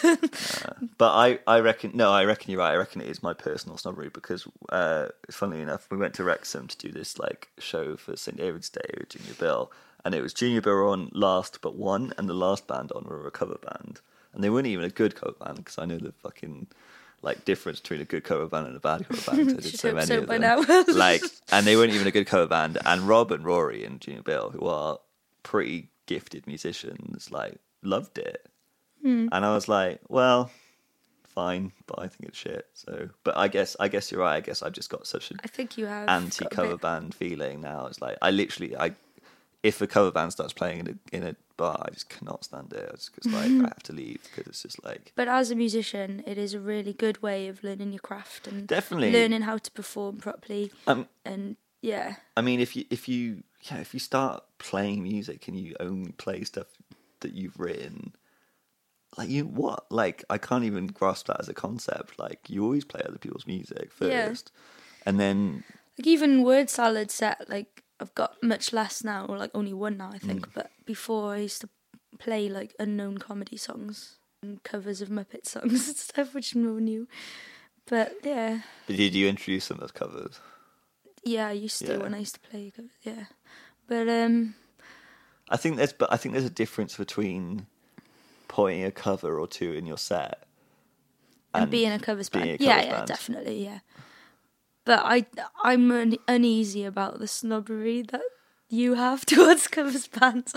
[0.99, 2.73] But I, I reckon no, I reckon you're right.
[2.73, 6.67] I reckon it is my personal snobbery because, uh, funnily enough, we went to Wrexham
[6.69, 9.73] to do this like show for St David's Day with Junior Bill,
[10.05, 13.27] and it was Junior Bill on last but one, and the last band on were
[13.27, 14.01] a cover band,
[14.33, 16.69] and they weren't even a good cover band because I know the fucking
[17.23, 19.51] like difference between a good cover band and a bad cover band.
[19.51, 20.85] I did so many so of them.
[20.97, 22.79] like, and they weren't even a good cover band.
[22.85, 24.99] And Rob and Rory and Junior Bill, who are
[25.43, 28.47] pretty gifted musicians, like loved it.
[29.03, 29.29] Hmm.
[29.33, 30.51] And I was like, well,
[31.25, 32.67] fine, but I think it's shit.
[32.75, 34.37] So, but I guess I guess you're right.
[34.37, 37.61] I guess I've just got such an I think you have anti cover band feeling
[37.61, 37.87] now.
[37.87, 38.93] It's like I literally I
[39.63, 42.73] if a cover band starts playing in a in a bar, I just cannot stand
[42.73, 42.91] it.
[42.95, 46.23] It's just like I have to leave because it's just like But as a musician,
[46.27, 49.13] it is a really good way of learning your craft and Definitely.
[49.13, 50.73] learning how to perform properly.
[50.87, 51.09] um.
[51.25, 55.59] And yeah, I mean, if you if you yeah if you start playing music and
[55.59, 56.69] you only play stuff
[57.21, 58.15] that you've written.
[59.19, 59.91] Like you what?
[59.91, 62.19] Like I can't even grasp that as a concept.
[62.19, 64.29] Like you always play other people's music Yeah.
[64.29, 64.53] first,
[65.05, 65.65] and then
[65.99, 69.97] like even word salad set, like I've got much less now, or like only one
[69.99, 70.49] now, I think.
[70.49, 70.55] Mm.
[70.55, 71.69] But before I used to
[72.19, 76.85] play like unknown comedy songs and covers of Muppet songs and stuff, which no one
[76.85, 77.07] knew.
[77.87, 80.41] But yeah, did you introduce them as covers?
[81.25, 81.99] yeah, I used to Yeah.
[81.99, 82.93] when I used to play covers.
[83.03, 83.25] Yeah,
[83.87, 84.55] but um,
[85.49, 87.67] I think there's, but I think there's a difference between
[88.49, 90.45] putting a cover or two in your set
[91.53, 92.45] and, being a covers band.
[92.45, 93.09] a yeah, yeah, band.
[93.09, 93.81] definitely, yeah.
[94.85, 95.27] But I,
[95.63, 98.23] I'm un- uneasy about the snobbery that
[98.69, 100.55] you have towards covers bands.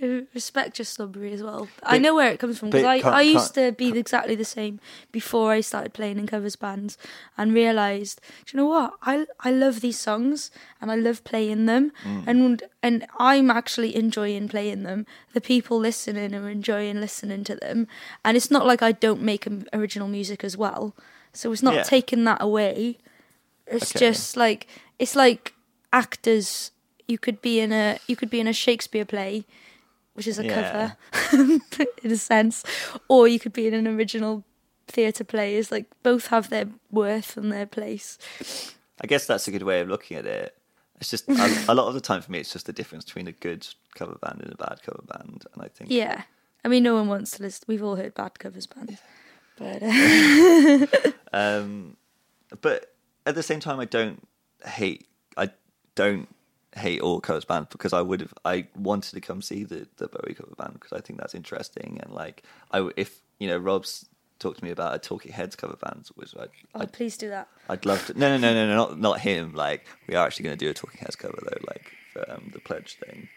[0.00, 1.66] I respect your snobbery as well.
[1.82, 4.80] I know where it comes from because I, I used to be exactly the same
[5.12, 6.98] before I started playing in covers bands
[7.38, 8.92] and realised, do you know what?
[9.02, 12.24] I I love these songs and I love playing them Mm.
[12.26, 15.06] and and I'm actually enjoying playing them.
[15.32, 17.86] The people listening are enjoying listening to them,
[18.24, 20.94] and it's not like I don't make original music as well.
[21.32, 21.82] So it's not Yeah.
[21.82, 22.98] taking that away.
[23.66, 24.06] It's Okay.
[24.06, 24.66] just like
[24.98, 25.54] it's like
[25.92, 26.70] actors.
[27.08, 29.44] You could be in a you could be in a Shakespeare play,
[30.14, 30.54] which is a Yeah.
[30.54, 30.96] cover
[32.02, 32.64] in a sense,
[33.08, 34.44] or you could be in an original
[34.88, 35.56] theatre play.
[35.56, 38.18] It's like both have their worth and their place.
[39.00, 40.56] I guess that's a good way of looking at it.
[41.00, 43.26] It's just a, a lot of the time for me, it's just the difference between
[43.26, 46.22] a good cover band and a bad cover band, and I think Yeah,
[46.64, 47.64] I mean, no one wants to listen.
[47.66, 49.00] We've all heard bad covers bands,
[49.56, 50.86] but uh,
[51.32, 51.96] Um,
[52.60, 52.93] but
[53.26, 54.26] at the same time, I don't
[54.64, 55.06] hate.
[55.36, 55.50] I
[55.94, 56.28] don't
[56.76, 58.34] hate all covers bands because I would have.
[58.44, 62.00] I wanted to come see the the Bowie cover band because I think that's interesting
[62.02, 64.06] and like I if you know Rob's
[64.38, 67.28] talked to me about a Talking Heads cover band, which I, oh, I'd, please do
[67.30, 67.48] that.
[67.68, 68.18] I'd love to.
[68.18, 69.54] No, no, no, no, no, not not him.
[69.54, 72.50] Like we are actually going to do a Talking Heads cover though, like for um,
[72.52, 73.28] the pledge thing.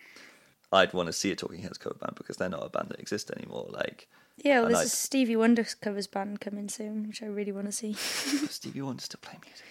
[0.72, 3.00] I'd want to see a Talking Heads cover band because they're not a band that
[3.00, 3.68] exists anymore.
[3.70, 7.68] Like Yeah, well, there's a Stevie Wonder covers band coming soon, which I really want
[7.68, 7.94] to see.
[8.50, 9.66] Stevie Wonder still play music.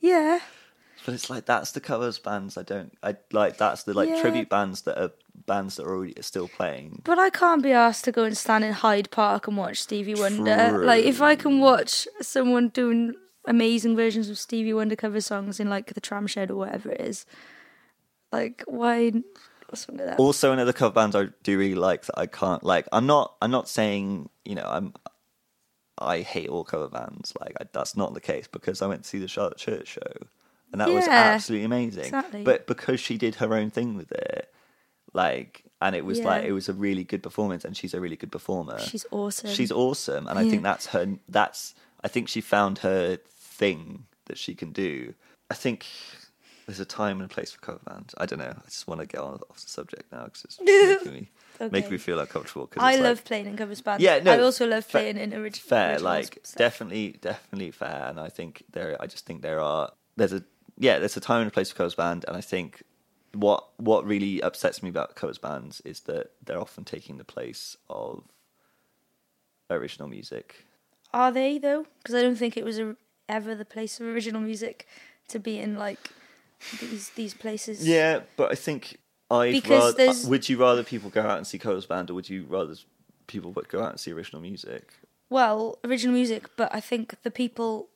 [0.00, 0.38] Yeah,
[1.04, 4.20] But it's like that's the covers bands I don't I like that's the like Yeah.
[4.20, 5.12] tribute bands that are
[5.46, 7.02] bands that are already still playing.
[7.04, 10.14] But I can't be asked to go and stand in Hyde Park and watch Stevie
[10.14, 10.70] Wonder.
[10.70, 10.84] True.
[10.86, 13.14] Like if I can watch someone doing
[13.46, 17.00] amazing versions of Stevie Wonder cover songs in like the tram shed or whatever it
[17.00, 17.26] is,
[18.32, 19.12] like why
[19.74, 20.18] something like that?
[20.18, 23.50] Also another cover band I do really like that I can't like I'm not I'm
[23.50, 24.94] not saying, you know, I'm
[25.98, 27.32] I hate all cover bands.
[27.40, 30.26] Like I, that's not the case because I went to see the Charlotte Church show
[30.72, 32.04] and that was absolutely amazing.
[32.04, 32.42] exactly.
[32.42, 34.52] But because she did her own thing with it,
[35.12, 38.16] like and it was like it was a really good performance and she's a really
[38.16, 38.78] good performer.
[38.80, 39.50] She's awesome.
[39.50, 41.16] She's awesome, and I think that's her.
[41.28, 45.14] That's I think she found her thing that she can do.
[45.50, 45.86] I think
[46.66, 48.14] there's a time and a place for cover bands.
[48.18, 48.54] I don't know.
[48.56, 51.30] I just want to get on off the subject now because it's making me
[51.70, 52.66] making me feel uncomfortable.
[52.66, 54.02] Cause I love like, playing in covers bands.
[54.02, 56.58] Yeah, no, I also love fa- playing in orig- fair, originals like stuff.
[56.58, 58.06] definitely, definitely fair.
[58.08, 60.42] And I think there, I just think there are there's a
[60.78, 62.82] yeah, there's a time and a place for covers band, and I think
[63.32, 67.76] what what really upsets me about covers bands is that they're often taking the place
[67.88, 68.24] of
[69.70, 70.66] original music.
[71.14, 71.86] Are they though?
[71.98, 72.96] Because I don't think it was a,
[73.28, 74.86] ever the place of original music
[75.28, 76.10] to be in like
[76.80, 77.86] these these places.
[77.86, 79.88] Yeah, but I think Because rather.
[79.88, 82.44] Uh, there's- Would you rather people go out and see covers band, or would you
[82.48, 82.74] rather
[83.26, 84.92] people would go out and see original music?
[85.28, 87.88] Well, original music, but I think the people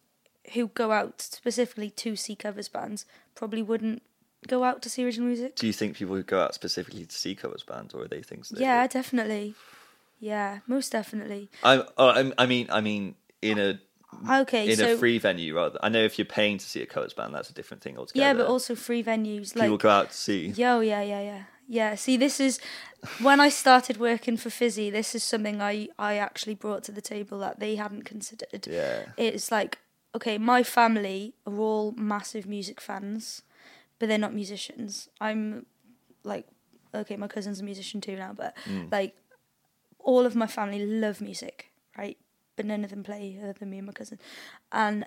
[0.54, 4.02] who go out specifically to see covers bands probably wouldn't
[4.48, 5.54] go out to see original music.
[5.54, 8.22] Do you think people who go out specifically to see covers bands, or are they
[8.22, 8.48] things?
[8.48, 9.54] That Yeah, definitely.
[10.18, 11.48] Yeah, most definitely.
[11.62, 13.80] I, oh, uh, I, I mean, I mean, in a
[14.30, 15.78] Okay, in so a free venue rather.
[15.82, 18.26] I know if you're paying to see a covers band, that's a different thing altogether.
[18.26, 20.48] yeah, but also free venues like people go out to see.
[20.48, 21.42] Yo, yeah, yeah, yeah.
[21.68, 22.58] Yeah, see this is
[23.20, 27.00] when I started working for Fizzy, this is something I I actually brought to the
[27.00, 28.66] table that they hadn't considered.
[28.66, 29.04] Yeah.
[29.16, 29.78] It's like
[30.14, 33.42] okay, my family are all massive music fans,
[34.00, 35.08] but they're not musicians.
[35.20, 35.66] I'm
[36.24, 36.46] like
[36.92, 38.90] okay, my cousin's a musician too now, but Mm.
[38.90, 39.14] like
[40.00, 42.18] all of my family love music, right?
[42.60, 44.18] But none of them play other than me and my cousin.
[44.70, 45.06] And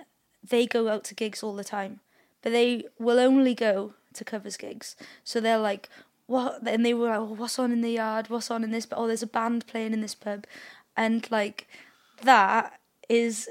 [0.50, 2.00] they go out to gigs all the time.
[2.42, 4.96] But they will only go to covers gigs.
[5.24, 5.88] So they're like,
[6.26, 6.68] what?
[6.68, 8.30] And they were like, oh, what's on in the yard?
[8.30, 8.88] What's on in this?
[8.88, 10.46] But oh, there's a band playing in this pub.
[10.98, 11.68] And like,
[12.24, 13.50] that is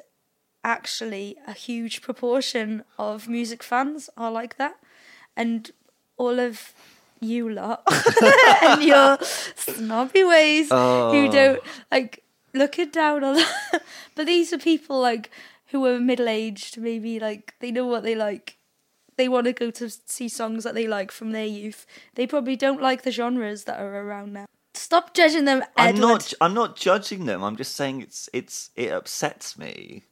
[0.64, 4.76] actually a huge proportion of music fans are like that.
[5.36, 5.70] And
[6.16, 6.74] all of
[7.20, 7.82] you lot
[8.62, 9.16] and your
[9.56, 11.12] snobby ways Oh.
[11.12, 11.60] who don't
[11.90, 12.22] like
[12.54, 13.82] looking down on that.
[14.14, 15.30] but these are people like
[15.68, 18.56] who are middle aged, maybe like they know what they like.
[19.16, 21.86] They want to go to see songs that they like from their youth.
[22.14, 24.46] They probably don't like the genres that are around now.
[24.74, 25.94] Stop judging them, Edward.
[25.94, 26.32] I'm not.
[26.40, 27.42] I'm not judging them.
[27.44, 28.28] I'm just saying it's.
[28.32, 28.70] It's.
[28.74, 30.04] It upsets me.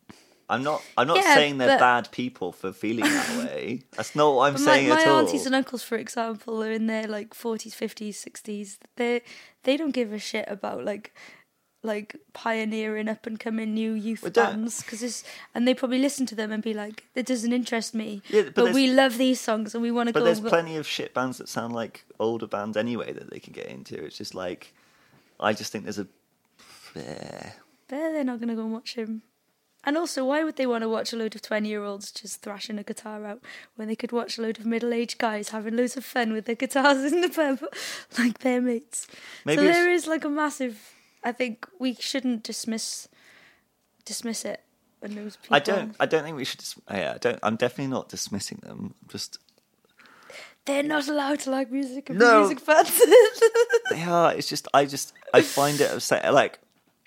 [0.50, 0.82] I'm not.
[0.98, 3.82] I'm not Yeah, saying they're but- bad people for feeling that way.
[3.96, 5.14] That's not what I'm But saying my, my at all.
[5.14, 8.78] My aunties and uncles, for example, are in their like forties, fifties, sixties.
[8.96, 9.22] They
[9.62, 11.14] they don't give a shit about like
[11.82, 16.26] like pioneering up and coming new youth Well, bands because it's and they probably listen
[16.26, 18.20] to them and be like, it doesn't interest me.
[18.28, 20.24] Yeah, but but we love these songs and we want to But go.
[20.26, 23.66] there's plenty of shit bands that sound like older bands anyway that they can get
[23.66, 23.94] into.
[24.04, 24.74] It's just like,
[25.38, 26.06] I just think there's a.
[26.92, 27.54] But
[27.88, 29.22] they're not going to go and watch him.
[29.82, 32.42] And also, why would they want to watch a load of 20 year olds just
[32.42, 33.40] thrashing a guitar out
[33.76, 36.44] when they could watch a load of middle aged guys having loads of fun with
[36.44, 37.60] their guitars in the pub
[38.18, 39.06] like their mates?
[39.46, 40.92] Maybe so there is like a massive.
[41.22, 43.08] I think we shouldn't dismiss
[44.04, 44.62] dismiss it
[45.00, 45.56] when those people.
[45.56, 45.94] I don't.
[46.00, 46.60] I don't think we should.
[46.60, 47.38] Dis- oh yeah, I don't.
[47.42, 48.94] I'm definitely not dismissing them.
[49.02, 49.38] I'm just
[50.64, 52.40] They're not allowed to like music and No.
[52.40, 52.90] music fans.
[53.90, 54.34] they are.
[54.34, 54.66] It's just.
[54.74, 55.12] I just.
[55.34, 56.32] I find it upset.
[56.32, 56.58] Like,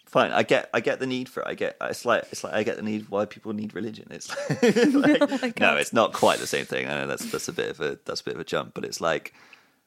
[0.06, 0.32] fine.
[0.32, 0.70] I get.
[0.74, 1.48] I get the need for it.
[1.48, 1.76] I get.
[1.82, 2.26] It's like.
[2.32, 4.08] It's like I get the need why people need religion.
[4.12, 5.76] It's like, Oh my no.
[5.78, 6.88] It's not quite the same thing.
[6.88, 8.86] I know that's that's a bit of a that's a bit of a jump, but
[8.86, 9.34] it's like.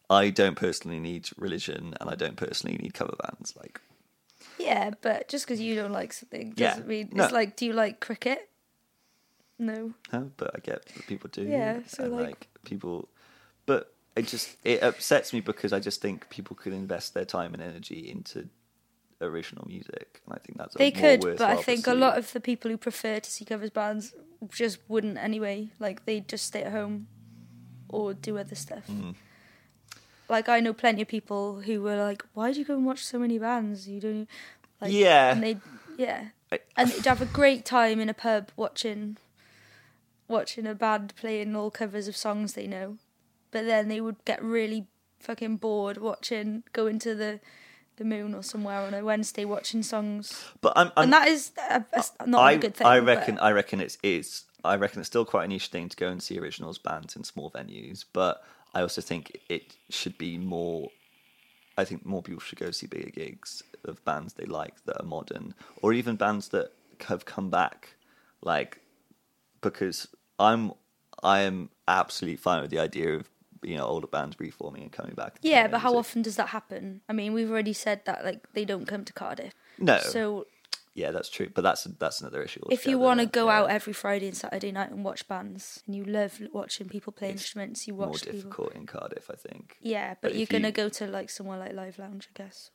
[0.09, 3.55] I don't personally need religion, and I don't personally need cover bands.
[3.57, 3.81] Like,
[4.59, 7.25] yeah, but just because you don't like something doesn't mean No.
[7.25, 7.57] it's like.
[7.57, 8.49] Do you like cricket?
[9.59, 9.95] No.
[10.13, 11.43] No, but I get that people do.
[11.43, 13.09] Yeah, so, and like- like, people,
[13.65, 17.55] but it just it upsets me because I just think people could invest their time
[17.55, 18.49] and energy into
[19.21, 21.83] original music, and I think that's a They more could, but I worthwhile think a
[21.91, 21.99] pursuit.
[22.01, 24.15] lot of the people who prefer to see covers bands
[24.51, 25.71] just wouldn't anyway.
[25.79, 27.07] Like they'd just stay at home
[27.89, 28.87] or do other stuff.
[28.89, 29.15] Mm.
[30.29, 33.05] Like I know plenty of people who were like, "Why do you go and watch
[33.05, 33.89] so many bands?
[33.89, 34.29] You don't."
[34.81, 35.33] Like, Yeah.
[35.33, 35.57] and they,
[35.97, 36.27] yeah,
[36.77, 39.17] and they'd have a great time in a pub watching
[40.29, 42.99] watching a band playing all covers of songs they know,
[43.51, 44.87] but then they would get really
[45.21, 47.41] fucking bored watching going to the
[47.97, 51.51] the moon or somewhere on a Wednesday watching songs but I'm, I'm and that is
[51.71, 52.87] uh, uh, not I, a good thing.
[52.87, 55.89] I but- reckon I reckon it's is I reckon it's still quite a niche thing
[55.89, 58.45] to go and see originals bands in small venues, but
[58.77, 60.91] I also think it should be more.
[61.79, 65.07] I think more people should go see bigger gigs of bands they like that are
[65.07, 66.73] modern, or even bands that
[67.09, 67.95] have come back,
[68.43, 68.81] like
[69.63, 70.09] because
[70.39, 70.73] I'm
[71.23, 73.31] I am absolutely fine with the idea of
[73.63, 75.37] you know older bands reforming and coming back.
[75.37, 76.01] and Yeah, but how music.
[76.01, 77.01] often does that happen?
[77.09, 79.55] I mean, we've already said that like they don't come to Cardiff.
[79.79, 80.47] No, So
[80.97, 82.61] yeah, that's true, but that's that's another issue.
[82.71, 83.59] if you want to go yeah.
[83.61, 87.29] out every Friday and Saturday night and watch bands, and you love watching people play
[87.31, 88.33] It's instruments, you more watch people.
[88.39, 89.77] difficult in Cardiff, I think.
[89.83, 92.71] Yeah, But but, you're gonna you- go to like somewhere like Live Lounge, I guess.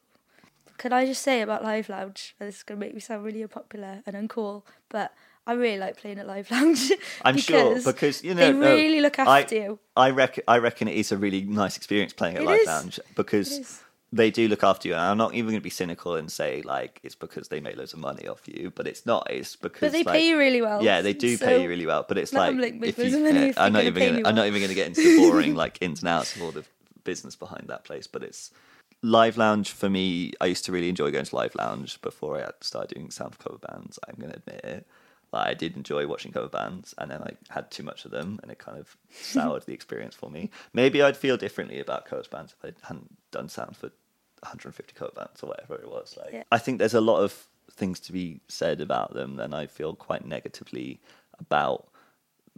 [0.78, 2.36] Can I just say about Live Lounge?
[2.40, 5.14] This is gonna make me sound really unpopular and uncool, but
[5.48, 6.92] I really like playing at Live Lounge.
[7.26, 9.80] I'm sure because because you know they no, really look I- after you.
[9.96, 12.68] I reckon I reckon it is a really nice experience playing at It Live is.
[12.68, 13.82] Lounge because.
[14.14, 14.94] They do look after you.
[14.94, 17.78] And I'm not even going to be cynical and say like it's because they make
[17.78, 19.28] loads of money off you, but it's not.
[19.30, 20.84] It's because But they like, pay you really well.
[20.84, 23.24] Yeah, they do so- pay you really well, but it's like like, if you, of
[23.24, 25.18] money yeah, if I'm not even gonna, I'm not even going to get into the
[25.18, 26.66] boring like ins and outs of all the
[27.04, 28.52] business behind that place, but it's
[29.02, 30.34] Live Lounge for me.
[30.40, 33.58] I used to really enjoy going to Live Lounge before I started doing sound cover
[33.58, 33.98] bands.
[34.08, 34.88] I'm going to admit it.
[35.34, 38.40] Like, I did enjoy watching cover bands, and then I had too much of them,
[38.44, 40.52] and it kind of soured the experience for me.
[40.74, 43.92] Maybe I'd feel differently about cover bands if I hadn't done sound for
[44.42, 46.18] 150 cover bands or whatever it was.
[46.18, 46.44] Like, Yeah.
[46.52, 49.96] I think there's a lot of things to be said about them, and I feel
[49.96, 51.00] quite negatively
[51.40, 51.88] about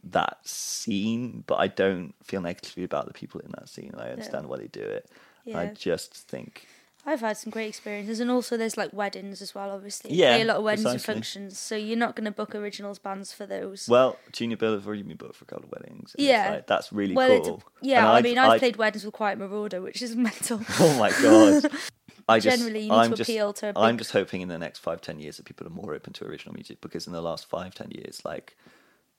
[0.04, 3.94] that scene, but I don't feel negatively about the people in that scene.
[3.98, 5.10] I understand why they do it.
[5.56, 6.68] I just think
[7.06, 9.72] I've had some great experiences, and also there's like weddings as well.
[9.72, 12.98] Obviously, Yeah, a lot of weddings and functions, so you're not going to book originals
[12.98, 13.90] bands for those.
[13.90, 16.16] Well, Junior Bill have already been booked for a couple of weddings.
[16.18, 16.52] Yeah.
[16.52, 17.64] like, that's really well, cool.
[17.82, 18.00] yeah.
[18.00, 20.62] And I I'd- mean, I've I'd- played weddings with Quiet Marauder, which is mental.
[20.80, 21.72] Oh my god!
[22.30, 24.48] I just, Generally, you need I'm to just, appeal to a I'm just hoping in
[24.48, 27.12] the next five, ten years that people are more open to original music because in
[27.12, 28.56] the last five, ten years, like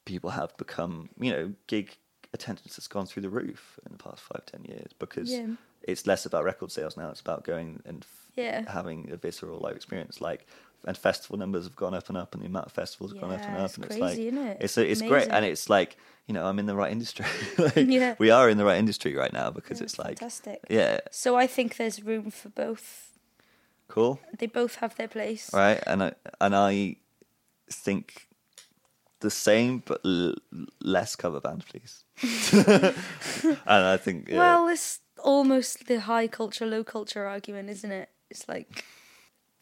[0.07, 1.97] people have become, you know, gig
[2.33, 5.49] attendance has gone through the roof in the past five, ten years because Yeah.
[5.87, 8.71] It's less about record sales now; it's about going and f- Yeah.
[8.71, 10.21] having a visceral live experience.
[10.21, 10.47] Like,
[10.87, 13.33] and festival numbers have gone up and up, and the amount of festivals have gone
[13.33, 14.57] up and up, it's and crazy, it's like isn't it?
[14.61, 17.27] it's it's great, and it's like you know I'm in the right industry.
[17.59, 18.15] like, Yeah.
[18.19, 20.61] we are in the right industry right now because Yeah, it's like fantastic.
[20.69, 23.13] yeah, So I think there's room for both.
[23.89, 24.19] cool.
[24.39, 25.51] They both have their place.
[25.55, 25.83] right?
[25.87, 26.97] And I and I
[27.71, 28.29] think
[29.21, 30.35] the same, but l-
[30.81, 32.05] less cover band, please.
[32.53, 38.11] and I think yeah, Well, it's almost the high culture, low culture argument, isn't it?
[38.31, 38.85] It's like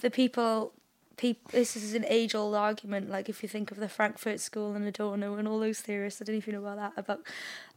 [0.01, 0.73] the people.
[1.19, 3.11] Peop, this is an age-old argument.
[3.11, 6.25] Like if you think of the Frankfurt School and Adorno and all those theorists, I
[6.25, 6.93] don't know if you know about that.
[6.97, 7.21] About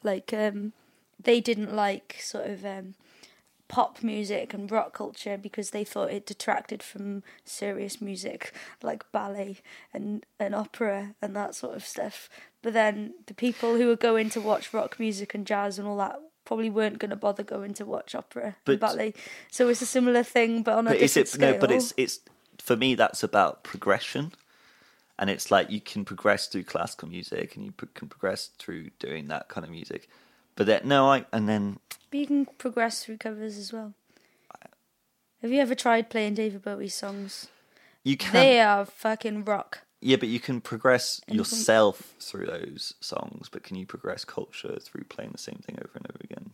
[0.03, 0.73] like um,
[1.21, 2.95] they didn't like sort of um,
[3.67, 9.57] pop music and rock culture because they thought it detracted from serious music like ballet
[9.93, 12.29] and, and opera and that sort of stuff.
[12.61, 15.97] But then the people who were going to watch rock music and jazz and all
[15.97, 19.13] that probably weren't going to bother going to watch opera But- and ballet.
[19.51, 21.53] So it's a similar thing, but on a but different it scale.
[21.53, 21.60] no?
[21.60, 22.19] But it's it's
[22.60, 24.31] for me that's about progression,
[25.19, 29.27] and it's like you can progress through classical music and you can progress through doing
[29.27, 30.08] that kind of music.
[30.55, 31.79] But then no, I and then
[32.12, 33.93] But you can progress through covers as well.
[35.41, 37.47] Have you ever tried playing David Bowie songs?
[38.03, 39.81] you can They are fucking rock.
[40.01, 44.77] Yeah, but you can progress can- yourself through those songs, but can you progress culture
[44.79, 46.51] through playing the same thing over and over again?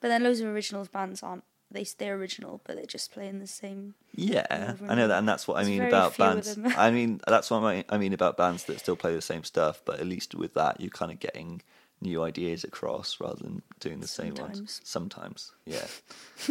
[0.00, 1.44] But then loads of originals bands aren't.
[1.70, 3.94] They they're original, but they're just playing the same.
[4.14, 6.58] Yeah, I know that, and that's what I mean about bands.
[6.76, 9.80] I mean, that's what I I mean about bands that still play the same stuff,
[9.86, 11.62] but at least with that, you're kind of getting
[12.02, 14.80] new ideas across rather than doing the same ones.
[14.82, 15.52] Sometimes.
[15.52, 15.86] Sometimes, yeah.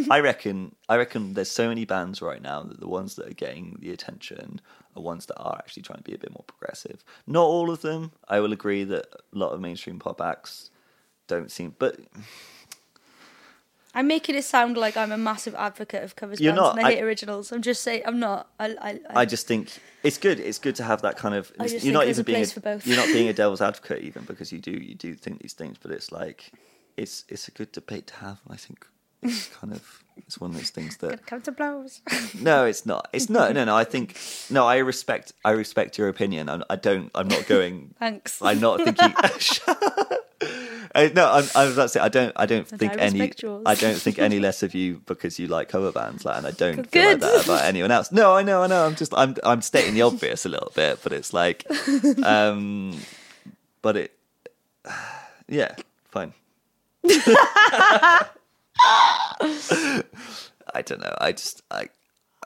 [0.10, 0.76] I reckon.
[0.90, 3.92] I reckon there's so many bands right now that the ones that are getting the
[3.92, 4.62] attention
[4.96, 7.04] are ones that are actually trying to be a bit more progressive.
[7.28, 8.12] Not all of them.
[8.28, 10.70] I will agree that a lot of mainstream pop acts
[11.28, 12.00] don't seem, but
[13.93, 16.77] I'm making it sound like I'm a massive advocate of covers You're bands not.
[16.77, 17.51] and I, I- hate originals.
[17.51, 18.47] I'm just saying I'm not.
[18.60, 19.69] I I, I just think
[20.04, 20.39] it's good.
[20.39, 21.51] It's good to have that kind of.
[21.60, 22.45] I you're not even a being.
[22.63, 22.88] both.
[22.88, 25.77] You're not being a devil's advocate even because you do you do think these things,
[25.82, 26.51] but it's like
[26.97, 28.39] it's it's a good debate to have.
[28.49, 28.86] I think
[29.21, 32.01] it's kind of it's one of those things that come to blows.
[32.39, 33.10] no, it's not.
[33.13, 33.75] It's no, no, no.
[33.75, 34.17] I think
[34.49, 34.65] no.
[34.67, 35.34] I respect.
[35.43, 36.49] I respect your opinion.
[36.49, 37.12] I'm, I don't.
[37.13, 37.93] I'm not going.
[37.99, 38.41] Thanks.
[38.41, 39.13] I'm not thinking.
[40.93, 42.34] Uh, no, I'm, I was about to say I don't.
[42.36, 43.32] I don't And think I any.
[43.41, 43.63] yours.
[43.65, 46.51] I don't think any less of you because you like cover bands, like, and I
[46.51, 48.11] don't feel like that about anyone else.
[48.11, 48.86] No, I know, I know.
[48.86, 49.13] I'm just.
[49.16, 49.36] I'm.
[49.43, 51.66] I'm stating the obvious a little bit, but it's like,
[52.24, 52.99] um,
[53.82, 54.11] but it.
[55.47, 55.76] Yeah,
[56.11, 56.34] fine.
[59.43, 61.13] I don't know.
[61.20, 61.61] I just.
[61.72, 61.88] I.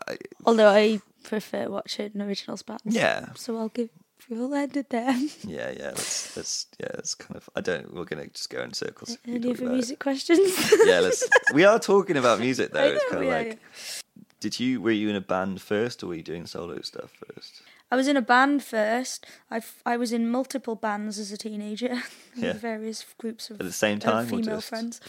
[0.07, 2.82] I Although I prefer watching originals bands.
[2.86, 3.28] yeah.
[3.36, 3.89] So I'll give
[4.30, 5.15] we all ended there.
[5.43, 5.91] Yeah, yeah.
[5.91, 6.88] That's that's yeah.
[6.97, 7.49] It's kind of.
[7.55, 7.93] I don't.
[7.93, 9.17] We're gonna just go in circles.
[9.28, 9.73] Any other about it.
[9.73, 10.73] music questions?
[10.86, 11.28] Yeah, let's.
[11.53, 12.82] We are talking about music though.
[12.82, 13.47] I It's kind of yeah, like.
[13.47, 14.01] yeah.
[14.39, 17.61] Did you were you in a band first, or were you doing solo stuff first?
[17.91, 19.26] I was in a band first.
[19.51, 22.01] I, I was in multiple bands as a teenager.
[22.36, 22.53] Yeah.
[22.53, 24.99] various groups of At the same time, female just- friends.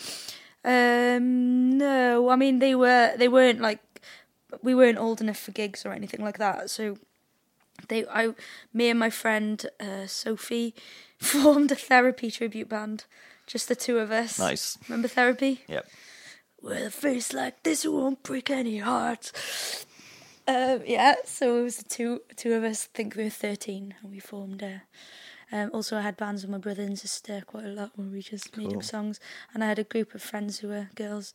[0.65, 3.81] Um, no, I mean they were they weren't like
[4.63, 6.71] we weren't old enough for gigs or anything like that.
[6.71, 6.99] So
[7.89, 8.35] they I
[8.73, 10.75] me and my friend uh, Sophie
[11.19, 13.05] formed a therapy tribute band.
[13.47, 14.39] Just the two of us.
[14.39, 14.77] Nice.
[14.89, 15.63] Remember therapy?
[15.69, 15.87] Yep.
[16.63, 19.87] With a face like this, won't break any hearts.
[20.49, 22.89] Um, yeah, so it was the two two of us.
[22.93, 24.63] I think we were thirteen, and we formed.
[24.63, 24.79] Uh,
[25.53, 28.21] um, also, I had bands with my brother and sister quite a lot where we
[28.21, 28.79] just made Cool.
[28.79, 29.21] up songs,
[29.55, 31.35] and I had a group of friends who were girls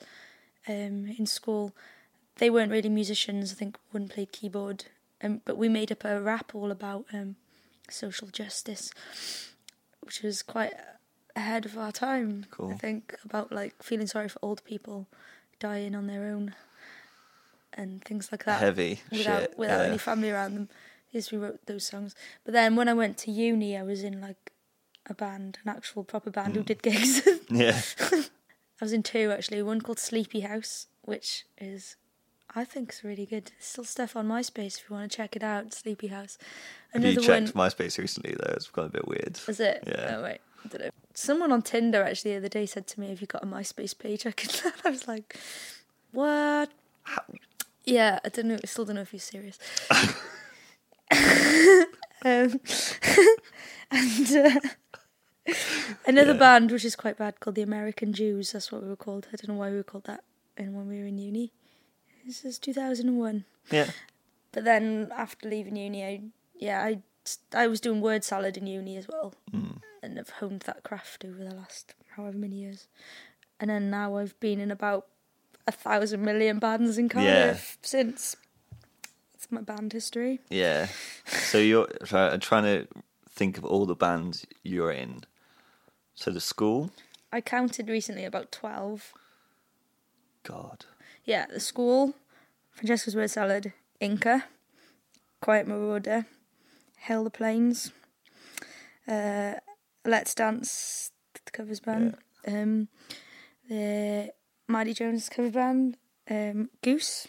[0.68, 1.74] um, in school.
[2.38, 3.52] They weren't really musicians.
[3.52, 4.86] I think one played keyboard,
[5.24, 7.36] um, but we made up a rap all about um,
[7.90, 8.92] social justice,
[10.02, 10.74] which was quite
[11.36, 12.46] ahead of our time.
[12.62, 15.08] I think about like feeling sorry for old people
[15.60, 16.56] dying on their own
[17.74, 19.58] and things like that Heavy without shit.
[19.58, 19.88] without yeah.
[19.88, 20.70] any family around them.
[21.12, 22.16] Yes, we wrote those songs.
[22.44, 24.52] But then when I went to uni, I was in like
[25.08, 26.60] a band, an actual proper band Hmm.
[26.60, 27.22] who did gigs.
[27.50, 27.82] yeah.
[28.10, 29.62] I was in two actually.
[29.62, 31.96] One called Sleepy House, which is
[32.54, 33.46] I think it's really good.
[33.46, 35.74] There's still stuff on MySpace if you want to check it out.
[35.74, 36.38] Sleepy House.
[36.94, 38.54] Have you checked one MySpace recently though?
[38.54, 39.40] It's got a bit weird.
[39.48, 39.84] is it?
[39.88, 40.16] Yeah.
[40.18, 40.90] Oh wait, I don't know.
[41.14, 43.98] Someone on Tinder actually the other day said to me, "Have you got a MySpace
[43.98, 44.54] page?" I could.
[44.84, 45.38] I was like,
[46.12, 46.70] "What?"
[47.86, 48.58] Yeah, I don't know.
[48.62, 49.58] I still don't know if he's serious.
[51.12, 52.60] um,
[53.92, 54.60] and uh,
[56.06, 56.38] another Yeah.
[56.38, 58.52] band which is quite bad called the American Jews.
[58.52, 59.28] That's what we were called.
[59.34, 60.24] I don't know why we were called that.
[60.58, 61.52] And when we were in uni,
[62.26, 63.46] this is two thousand and one.
[63.72, 63.90] Yeah.
[64.52, 66.22] But then after leaving uni, I
[66.56, 67.00] yeah I
[67.54, 69.78] I was doing word salad in uni as well, Mm.
[70.02, 72.88] and I've honed that craft over the last however many years.
[73.60, 75.06] And then now I've been in about
[75.68, 78.36] a thousand million bands in Cardiff since.
[79.36, 80.40] It's my band history.
[80.50, 80.88] Yeah.
[81.26, 82.88] So you're I'm trying to
[83.30, 85.22] think of all the bands you're in.
[86.16, 86.92] So the school.
[87.32, 89.14] I counted recently about twelve.
[90.44, 90.86] God.
[91.26, 92.16] Yeah, the school,
[92.72, 94.46] Francesca's Word Salad, Inca,
[95.40, 96.26] Quiet Marauder,
[96.98, 97.92] Hail the Plains,
[99.08, 99.54] uh,
[100.04, 101.12] Let's Dance,
[101.46, 102.16] the covers band,
[102.48, 102.88] um,
[103.70, 104.32] the
[104.68, 105.98] Mighty Jones cover band,
[106.30, 107.28] um, Goose,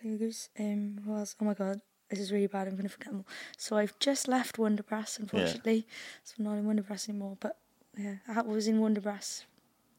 [0.00, 1.34] play with Goose, um, who else?
[1.40, 1.80] Oh my god,
[2.10, 3.32] this is really bad, I'm going to forget them all.
[3.56, 5.86] So I've just left Wonderbrass, unfortunately,
[6.24, 7.56] so I'm not in Wonderbrass anymore, but
[7.96, 9.44] yeah, I was in Wonderbrass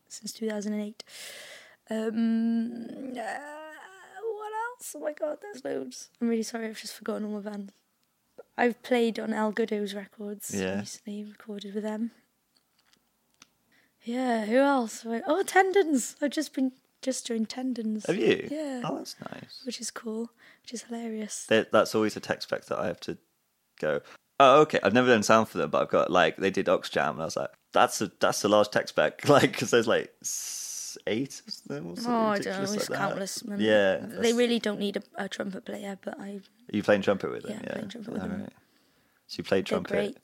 [0.08, 1.04] since 2008.
[1.92, 2.86] Um,
[3.18, 3.40] uh,
[4.24, 4.96] what else?
[4.96, 6.10] Oh my god, there's loads.
[6.22, 7.74] I'm really sorry, I've just forgotten all my bands.
[8.58, 10.80] I've played on El Goodo's records Yeah.
[10.80, 12.12] recently, recorded with them.
[14.04, 15.06] Yeah, who else?
[15.06, 16.16] Oh, Tendons.
[16.22, 16.72] I've just been
[17.02, 18.06] just joined Tendons.
[18.08, 18.48] Have you?
[18.50, 18.82] Yeah.
[18.84, 19.62] Oh, that's nice.
[19.66, 20.32] Which is cool,
[20.64, 21.46] which is hilarious.
[21.48, 23.18] That- That's always a tech spec that I have to
[23.80, 24.02] go.
[24.40, 24.80] Oh, okay.
[24.82, 27.26] I've never done sound for them, but I've got like they did Oxjam, and I
[27.26, 30.12] was like, that's a that's a large tech spec, like because there's like
[31.08, 33.44] eight of them or something Oh, I don't know, it's like countless.
[33.58, 36.42] Yeah, They really don't need a, a trumpet player, but I Are
[36.76, 37.54] you playing trumpet with them?
[37.54, 38.32] Yeah, Yeah, playing trumpet with them.
[38.32, 38.54] Alright.
[39.28, 39.92] So you They're trumpet.
[39.92, 40.18] great.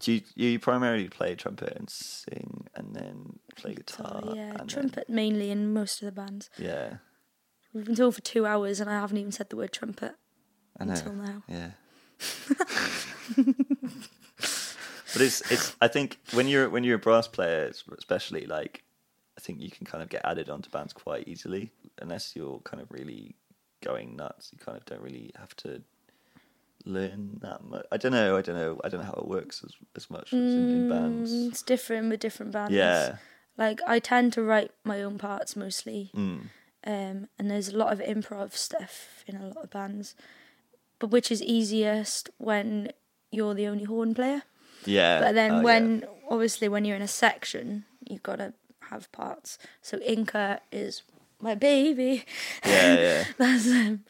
[0.00, 4.20] Do you, you primarily play trumpet and sing, and then play guitar?
[4.20, 6.50] guitar, yeah, and then- trumpet mainly in most of the bands.
[6.58, 6.96] yeah,
[7.72, 10.12] We've been talking for two hours and I haven't even said the word trumpet
[10.78, 11.42] until now.
[11.48, 11.70] Yeah.
[13.36, 15.74] but it's it's.
[15.80, 18.83] I think when you're when you're a brass player, especially like,
[19.44, 21.70] think you can kind of get added onto bands quite easily,
[22.00, 23.34] unless you're kind of really
[23.82, 24.50] going nuts.
[24.52, 25.82] You kind of don't really have to
[26.84, 27.86] learn that much.
[27.90, 28.36] I don't know.
[28.36, 28.80] I don't know.
[28.84, 31.32] I don't know how it works as as much as in, in Mm, bands.
[31.32, 32.72] It's different with different bands.
[32.72, 33.16] Yeah.
[33.56, 36.40] Like I tend to write my own parts mostly, Mm.
[36.86, 40.14] um, and there's a lot of improv stuff in a lot of bands,
[40.98, 42.90] but which is easiest when
[43.30, 44.42] you're the only horn player.
[44.84, 45.20] Yeah.
[45.20, 45.62] But then Oh, yeah.
[45.62, 48.52] when obviously when you're in a section, you've got to
[48.90, 49.58] have parts.
[49.82, 51.02] So Inca is
[51.40, 52.24] my baby.
[52.64, 53.24] Yeah, yeah.
[53.38, 54.04] That's um,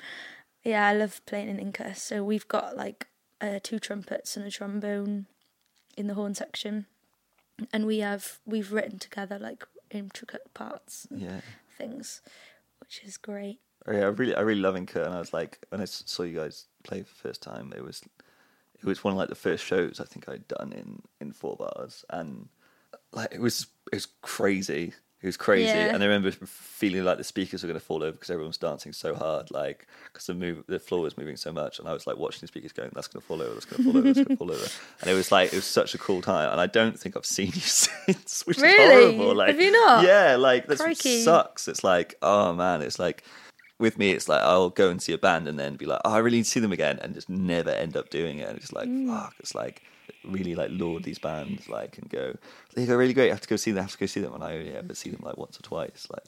[0.65, 1.95] yeah, I love playing in Inca.
[1.95, 3.09] So we've got like
[3.41, 5.27] uh, two trumpets and a trombone
[5.97, 6.87] in the horn section,
[7.73, 11.41] and we have we've written together like intricate parts and Yeah.
[11.79, 12.21] things,
[12.81, 13.61] which is great.
[13.87, 16.23] Oh, yeah, I really, I really love Inca, and I was like, when I saw
[16.23, 18.01] you guys play for the first time, it was,
[18.79, 21.57] it was one of like the first shows I think I'd done in in four
[21.57, 22.49] bars, and
[23.15, 24.93] like it was, it was crazy.
[25.23, 25.95] It was crazy, Yeah.
[25.95, 28.59] and I remember feeling like the speakers were going to fall over because everyone was
[28.59, 31.95] dancing so hard, like because the move, the floor was moving so much, and I
[31.95, 33.97] was like watching the speakers going, "That's going to fall over, that's going to fall
[33.99, 34.67] over, that's going to fall over,"
[35.01, 37.25] and it was like it was such a cool time, and I don't think I've
[37.25, 38.75] seen you since, which Really?
[38.75, 39.35] is horrible.
[39.35, 40.05] Like, Have you not?
[40.05, 40.77] Yeah, like that
[41.25, 41.69] sucks.
[41.69, 43.25] It's like, oh man, it's like
[43.79, 46.13] with me, it's like I'll go and see a band and then be like, oh,
[46.13, 48.49] I really need to see them again, and just never end up doing it.
[48.51, 49.09] And it's like, Mm.
[49.09, 49.81] fuck, it's like
[50.25, 52.35] really like laud these bands, like and go,
[52.75, 53.29] they go really great.
[53.31, 53.79] I have to go see them.
[53.79, 55.63] I have to go see them, and I only ever see them like once or
[55.63, 56.07] twice.
[56.11, 56.25] Like,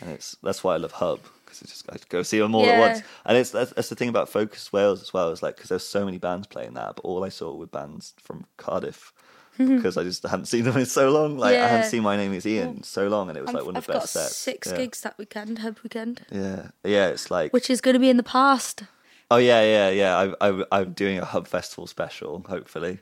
[0.00, 2.66] and it's that's why I love Hub because it's just I go see them all
[2.66, 3.02] at once.
[3.24, 5.30] And it's that's, that's the thing about Focus Wales as well.
[5.30, 8.14] Is like because there's so many bands playing that, but all I saw were bands
[8.22, 9.12] from Cardiff.
[9.56, 9.76] Mm-hmm.
[9.78, 11.38] because I just hadn't seen them in so long.
[11.38, 11.68] Like I Yeah.
[11.68, 13.84] hadn't seen My Name Is Ian so long, and it was like I've, one of
[13.84, 14.36] I've the got best sets.
[14.36, 14.76] six yeah.
[14.76, 18.18] gigs that weekend, Hub weekend, Yeah, yeah, it's like which is going to be in
[18.18, 18.82] the past.
[19.30, 20.34] oh yeah, yeah, yeah.
[20.42, 22.44] I, I, I'm doing a Hub Festival special.
[22.46, 22.98] Hopefully,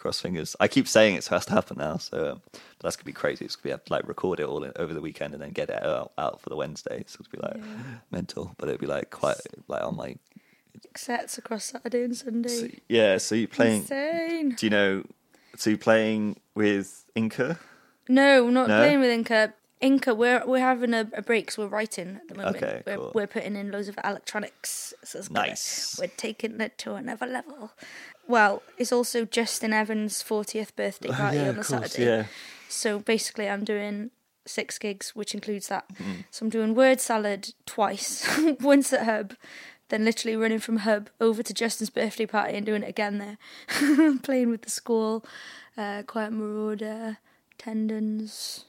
[0.00, 0.56] cross fingers.
[0.58, 1.98] I keep saying it, so it has to happen now.
[1.98, 2.42] So, um,
[2.80, 3.44] that's gonna be crazy.
[3.44, 5.70] It's gonna be to like record it all in, over the weekend and then get
[5.70, 7.04] it out, out for the Wednesday.
[7.06, 7.62] So it'll be like
[8.10, 9.36] mental, but it'll be like quite
[9.68, 10.16] like on my
[10.96, 12.48] Sets across Saturday and Sunday.
[12.48, 13.18] so, yeah.
[13.18, 13.82] So you're playing?
[13.82, 14.50] Insane.
[14.50, 15.04] Do you know?
[15.56, 17.58] So you're playing with Inca?
[18.08, 18.78] No, not No?
[18.78, 19.52] playing with Inca.
[19.80, 22.56] Inca, we're we're having a, a break, so we're writing at the moment.
[22.56, 23.12] Okay, we're, cool.
[23.14, 24.92] we're putting in loads of electronics.
[25.04, 25.96] So it's gonna- Nice.
[25.98, 27.72] we're taking it to another level.
[28.28, 32.04] Well, it's also Justin Evans' 40th birthday party on the Saturday.
[32.04, 32.24] Yeah.
[32.68, 34.10] So basically, I'm doing
[34.46, 35.86] six gigs, which includes that.
[35.94, 36.12] Mm-hmm.
[36.30, 38.28] So I'm doing word salad twice,
[38.60, 39.34] once at Hub,
[39.88, 43.38] then literally running from Hub over to Justin's birthday party and doing it again there,
[44.22, 45.24] playing with the school,
[45.76, 47.18] uh, Quiet Marauder,
[47.58, 48.66] Tendons.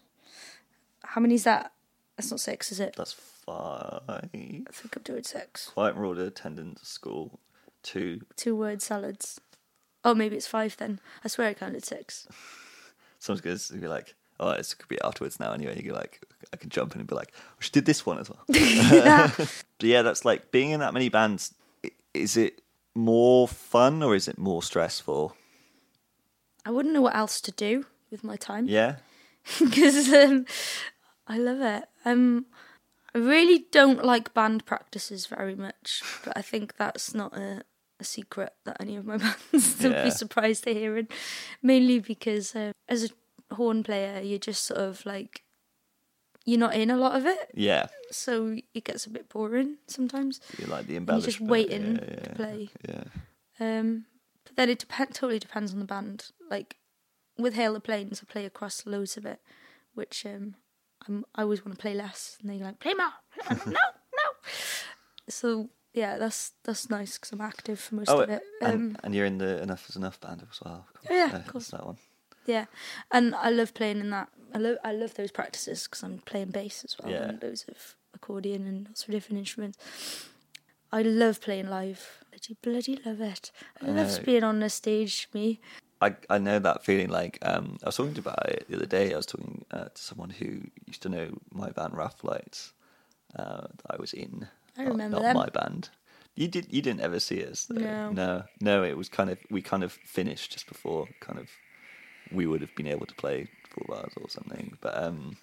[1.11, 1.73] How many is that?
[2.15, 2.95] That's not six, is it?
[2.97, 4.01] That's five.
[4.07, 5.67] I think I'm doing six.
[5.67, 7.37] Quiet Marauder, attendance, school,
[7.83, 8.21] two.
[8.37, 9.41] Two word salads.
[10.05, 11.01] Oh, maybe it's five then.
[11.21, 12.29] I swear I counted six.
[13.19, 15.75] Someone's going to be like, oh, it's could be afterwards now anyway.
[15.75, 16.21] You go like,
[16.53, 18.45] I can jump in and be like, oh, she did this one as well.
[19.79, 21.53] But yeah, that's like being in that many bands.
[22.13, 22.61] Is it
[22.95, 25.35] more fun or is it more stressful?
[26.65, 28.67] I wouldn't know what else to do with my time.
[28.67, 28.97] Yeah,
[29.59, 30.45] because um,
[31.31, 31.85] I love it.
[32.05, 32.45] Um,
[33.15, 37.63] I really don't like band practices very much, but I think that's not a,
[37.99, 39.17] a secret that any of my
[39.51, 40.03] bands would Yeah.
[40.03, 40.97] be surprised to hear.
[40.97, 41.07] And
[41.61, 45.43] mainly because uh, as a horn player, you're just sort of like
[46.45, 47.87] you're not in a lot of it, yeah.
[48.09, 50.41] so it gets a bit boring sometimes.
[50.57, 52.69] You like the And you're just waiting yeah, yeah, to play.
[52.89, 53.03] Yeah,
[53.59, 54.05] Um,
[54.43, 56.31] but then it depend totally depends on the band.
[56.49, 56.77] Like
[57.37, 59.39] with Hail the Plains, I play across loads of it,
[59.93, 60.55] which um,
[61.07, 63.07] I'm, I always want to play less, and they're like, play more.
[63.49, 64.27] Like, no, no.
[65.29, 68.41] So yeah, that's that's nice because I'm active for most Oh, of it.
[68.61, 70.85] and, Um, and you're in the Enough is Enough band as well.
[71.09, 71.67] Oh, yeah, Uh, of course.
[71.69, 71.97] that one.
[72.45, 72.65] yeah,
[73.11, 74.29] and I love playing in that.
[74.53, 77.29] I love I love those practices because I'm playing bass as well Yeah.
[77.29, 79.77] and loads of accordion and lots of different instruments.
[80.91, 82.23] I love playing live.
[82.31, 83.51] Bloody bloody love it.
[83.81, 84.23] I love know.
[84.25, 85.29] being on the stage.
[85.33, 85.59] Me.
[86.01, 87.09] I I know that feeling.
[87.09, 89.13] Like um, I was talking about it the other day.
[89.13, 92.73] I was talking uh, to someone who used to know my band Rough Lights
[93.37, 94.47] uh, that I was in.
[94.77, 95.35] I Not- remember not, them.
[95.37, 95.89] my band.
[96.35, 96.67] You did.
[96.71, 97.65] You didn't ever see us.
[97.65, 97.81] Though.
[97.81, 98.11] No.
[98.11, 98.83] no, no.
[98.83, 101.49] It was kind of we kind of finished just before kind of
[102.31, 104.77] we would have been able to play four bars or something.
[104.79, 105.37] But um,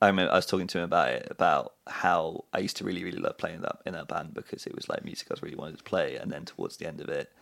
[0.00, 3.02] I remember I was talking to him about it about how I used to really
[3.02, 5.56] really love playing that in that band because it was like music I was really
[5.56, 7.32] wanted to play, and then towards the end of it,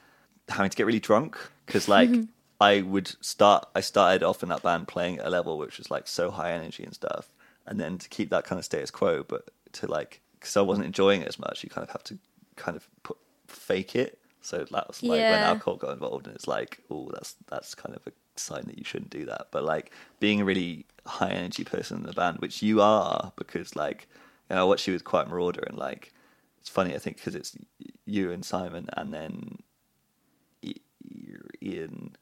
[0.48, 2.10] having to get really drunk because like
[2.60, 5.90] I would start I started off in that band playing at a level which was
[5.90, 7.30] like so high energy and stuff,
[7.66, 10.86] and then to keep that kind of status quo, but to like because I wasn't
[10.86, 12.18] enjoying it as much, you kind of have to
[12.56, 13.16] kind of put
[13.48, 14.18] fake it.
[14.40, 15.48] So that was like when Yeah.
[15.48, 18.84] alcohol got involved, and it's like, oh, that's that's kind of a sign that you
[18.84, 19.48] shouldn't do that.
[19.50, 19.90] But like
[20.20, 24.06] being a really high energy person in the band, which you are, because like
[24.50, 26.12] you know, I watched you with Quiet Marauder, and like
[26.60, 27.56] it's funny, I think, because it's
[28.04, 29.58] you and Simon, and then
[31.28, 32.16] I- Ian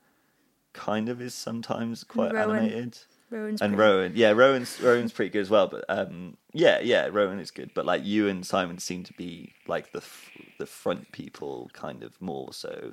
[0.72, 2.56] kind of is sometimes quite Rowan.
[2.56, 2.98] animated.
[3.30, 5.66] Rowan's And pretty- Rowan, yeah, Rowan's Rowan's pretty good as well.
[5.66, 7.72] But um, yeah, yeah, Rowan is good.
[7.74, 12.02] But like you and Simon seem to be like the f- the front people, kind
[12.02, 12.92] of more so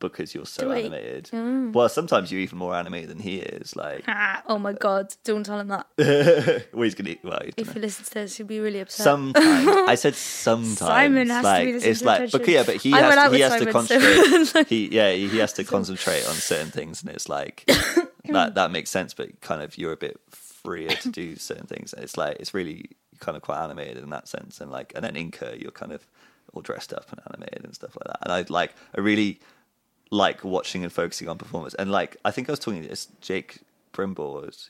[0.00, 1.24] because you're so Do animated.
[1.32, 1.72] Mm.
[1.72, 3.74] Well, sometimes you're even more animated than he is.
[3.76, 5.14] Like, Ah, oh my god!
[5.24, 5.86] Don't tell him that.
[6.72, 7.16] well, he's gonna.
[7.22, 9.04] Well, you If he listens to this, he'll be really upset.
[9.04, 10.78] sometimes I said sometimes.
[10.78, 13.14] Simon has to like, be the It's centre like, but yeah, but he I has
[13.30, 14.66] to, he has to Simon, so- concentrate.
[14.68, 17.64] he yeah, he he has to concentrate on certain things, and it's like
[18.26, 19.14] that that makes sense.
[19.14, 21.94] But kind of you're a bit freer to do certain things.
[21.96, 22.90] It's like it's really
[23.20, 26.06] kind of quite animated in that sense, and like and then Inca, you're kind of
[26.54, 28.18] all dressed up and animated and stuff like that.
[28.22, 29.40] And I like I really
[30.10, 31.74] like watching and focusing on performance.
[31.74, 33.58] And like I think I was talking to this Jake
[33.92, 34.68] Brimble is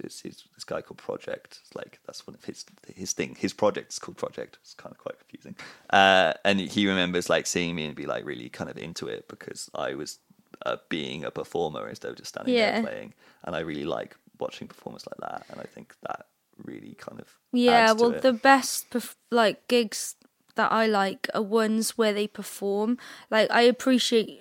[0.54, 1.58] this guy called Project.
[1.62, 2.64] It's like that's one of his
[2.94, 3.36] his thing.
[3.38, 4.58] His project is called Project.
[4.62, 5.54] It's kind of quite confusing.
[5.90, 9.28] Uh, and he remembers like seeing me and be like really kind of into it
[9.28, 10.18] because I was
[10.64, 12.72] uh, being a performer instead of just standing Yeah.
[12.72, 13.14] there playing.
[13.44, 15.46] And I really like watching performers like that.
[15.50, 16.26] And I think that
[16.64, 18.22] really kind of Yeah, well, it.
[18.22, 20.16] the best perf- like gigs
[20.54, 22.98] that I like are ones where they perform.
[23.30, 24.40] Like I appreciate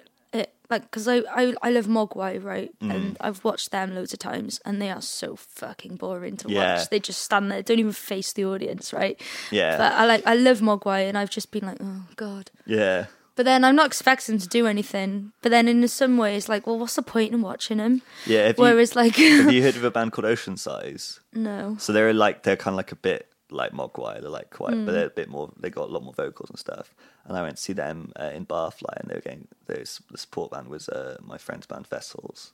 [0.69, 2.71] like because I, I I love Mogwai, right?
[2.81, 2.93] Mm.
[2.95, 6.77] And I've watched them loads of times, and they are so fucking boring to Yeah.
[6.77, 6.89] watch.
[6.89, 9.19] They just stand there, don't even face the audience, right?
[9.51, 9.77] Yeah.
[9.77, 12.51] But I like I love Mogwai, and I've just been like, oh god.
[12.65, 13.05] yeah.
[13.35, 15.31] But then I'm not expecting to do anything.
[15.43, 18.01] But then in some ways, like, well, what's the point in watching them?
[18.25, 18.47] Yeah.
[18.47, 21.19] Have you, Whereas, like, have you heard of a band called Oceansize?
[21.33, 24.21] no, So they're like they're kind of like a bit like Mogwai.
[24.21, 24.85] They're like quite, Hmm.
[24.85, 25.51] but they're a bit more.
[25.59, 26.93] They got a lot more vocals and stuff.
[27.27, 30.17] And I went to see them uh, in Barfly, and they were getting there's the
[30.17, 32.53] support band was uh, my friend's band Vessels,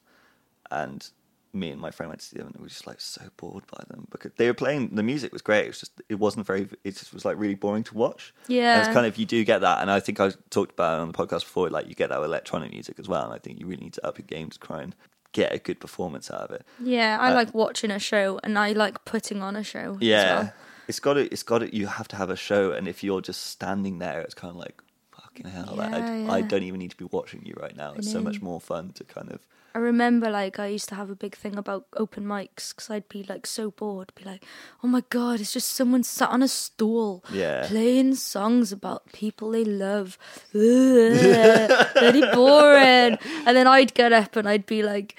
[0.72, 1.08] and
[1.56, 3.64] me and my friend went to see them, and we were just like so bored
[3.68, 4.96] by them because they were playing.
[4.96, 5.66] The music was great.
[5.66, 6.68] It was just it wasn't very.
[6.84, 8.34] It just was like really boring to watch.
[8.48, 8.80] And Yeah.
[8.80, 11.12] it's kind of you do get that, and I think I talked about it on
[11.12, 11.70] the podcast before.
[11.70, 13.94] Like you get that with electronic music as well, and I think you really need
[13.94, 14.96] to up your game to try and
[15.34, 16.64] get a good performance out of it.
[16.80, 19.98] yeah, I Uh, like watching a show, and I like putting on a show.
[20.02, 20.54] Yeah, as well.
[20.88, 21.32] It's got to.
[21.32, 21.74] It's got it.
[21.74, 24.58] You have to have a show, and if you're just standing there, it's kind of
[24.58, 24.82] like
[25.12, 25.76] fucking hell.
[25.78, 27.94] like, I, Yeah, I don't even need to be watching you right now.
[27.94, 29.40] It's so much more fun to kind of.
[29.76, 33.10] I remember like I used to have a big thing about open mics because I'd
[33.10, 34.46] be like so bored, be like,
[34.84, 37.66] oh my god, it's just someone sat on a stool Yeah.
[37.68, 40.20] playing songs about people they love.
[40.54, 43.18] Ugh, very boring.
[43.48, 45.16] And then I'd get up and I'd be like,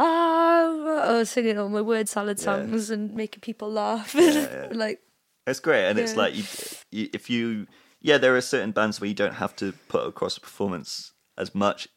[0.00, 4.14] ah, I singing all my word salad songs and making people laugh.
[4.14, 4.68] yeah.
[4.72, 5.00] like,
[5.46, 6.44] It's great, and it's like you,
[6.90, 7.66] you, if you,
[8.00, 11.54] yeah, there are certain bands where you don't have to put across a performance as
[11.54, 11.88] much,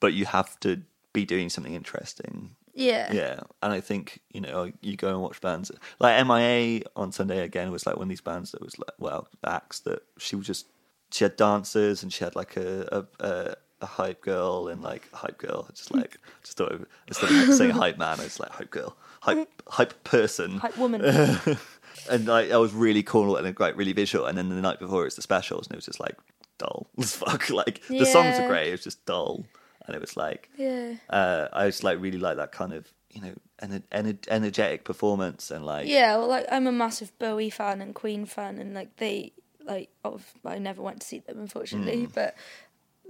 [0.00, 0.82] but you have to
[1.12, 2.56] be doing something interesting.
[2.74, 3.12] yeah.
[3.12, 7.40] Yeah, and I think you know you go and watch bands like MIA on Sunday
[7.40, 10.46] again was like one of these bands that was like well acts that she was
[10.46, 10.66] just
[11.10, 15.08] she had dancers and she had like a a, a, a hype girl and like
[15.12, 18.50] a hype girl just like just thought of, instead of saying hype man it's like
[18.50, 21.02] hype girl hype hype person Hype woman.
[22.10, 25.06] and like that was really cool and like really visual and then the night before
[25.06, 26.16] it's the specials and it was just like
[26.58, 29.44] dull as fuck like the songs are great it was just dull
[29.86, 30.94] and it was like yeah.
[31.08, 35.50] uh, I just like really like that kind of you know ener- ener- energetic performance
[35.50, 38.96] and like Yeah, well, like I'm a massive Bowie fan and Queen fan, and like
[38.98, 39.32] they
[39.64, 42.14] like of I never went to see them unfortunately, Mm.
[42.14, 42.36] but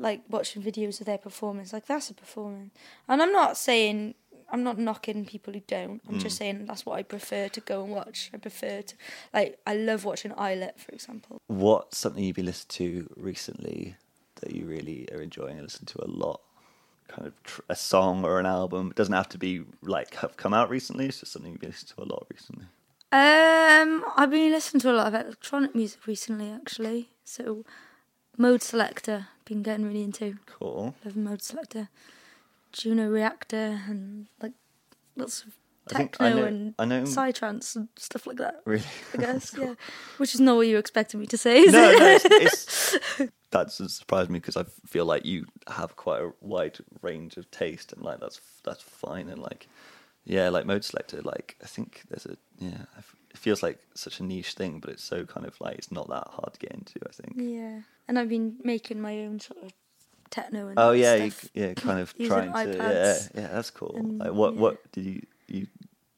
[0.01, 2.73] like watching videos of their performance, like that's a performance.
[3.09, 4.15] And I'm not saying
[4.53, 6.01] I'm not knocking people who don't.
[6.09, 6.23] I'm Mm.
[6.23, 8.31] just saying that's what I prefer to go and watch.
[8.35, 8.95] I prefer to
[9.33, 11.39] like I love watching Eyelet, for example.
[11.47, 13.97] what's something you've been listening to recently
[14.41, 16.41] that you really are enjoying and listen to a lot
[17.09, 20.37] kind of tr- a song or an album it doesn't have to be like have
[20.37, 22.67] come out recently it's just something you've been listening to a lot recently
[23.13, 27.09] Um, I've been listening to a lot of electronic music recently, actually.
[27.25, 27.65] So,
[28.39, 30.37] Modeselektor, been getting really into.
[30.47, 31.89] cool Love Modeselektor,
[32.73, 34.53] Juno Reactor, and like
[35.17, 35.49] lots of
[35.91, 38.63] I techno I know- and I know- psytrance and stuff like that.
[38.65, 38.85] really
[39.15, 39.75] I guess, yeah.
[40.19, 42.91] Which is not what you expected me to say, no, no it's, it's
[43.51, 47.51] that doesn't surprise me because I feel like you have quite a wide range of
[47.51, 49.67] taste and like that's that's fine and like
[50.25, 54.22] yeah like Modeselektor like I think there's a yeah I it feels like such a
[54.22, 57.01] niche thing but it's so kind of like it's not that hard to get into
[57.09, 57.80] I think yeah.
[58.07, 59.72] And I've been making my own sort of
[60.30, 63.95] techno and oh yeah you, yeah kind of trying to yeah iPads yeah that's cool
[63.97, 64.61] and, like what yeah.
[64.61, 65.66] what did you you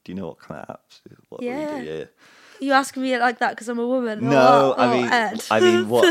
[0.04, 1.00] do you know what kind of apps
[1.30, 1.78] what, what you Yeah.
[1.78, 2.04] do yeah
[2.60, 4.28] You asking me it like that because I'm a woman?
[4.28, 4.78] no what?
[4.80, 5.44] I mean Ed?
[5.50, 6.04] I mean what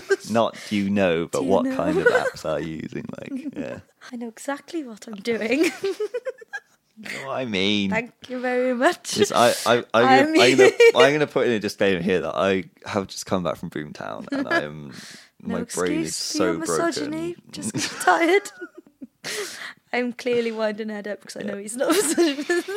[0.30, 1.76] not do you know but you what know?
[1.76, 3.78] kind of apps are you using like yeah
[4.12, 5.70] I know exactly what I'm doing.
[6.98, 9.18] Know what I mean Thank you very much.
[9.18, 12.20] Yes, I, I, I'm, I gonna, mean- I'm, gonna, gonna put in a disclaimer here
[12.22, 14.94] that I have just come back from Boomtown and I am
[15.42, 17.36] no my brain is so broken.
[17.50, 18.50] Just tired.
[19.92, 22.70] I'm clearly winding Ed up because I know he's not misogynist.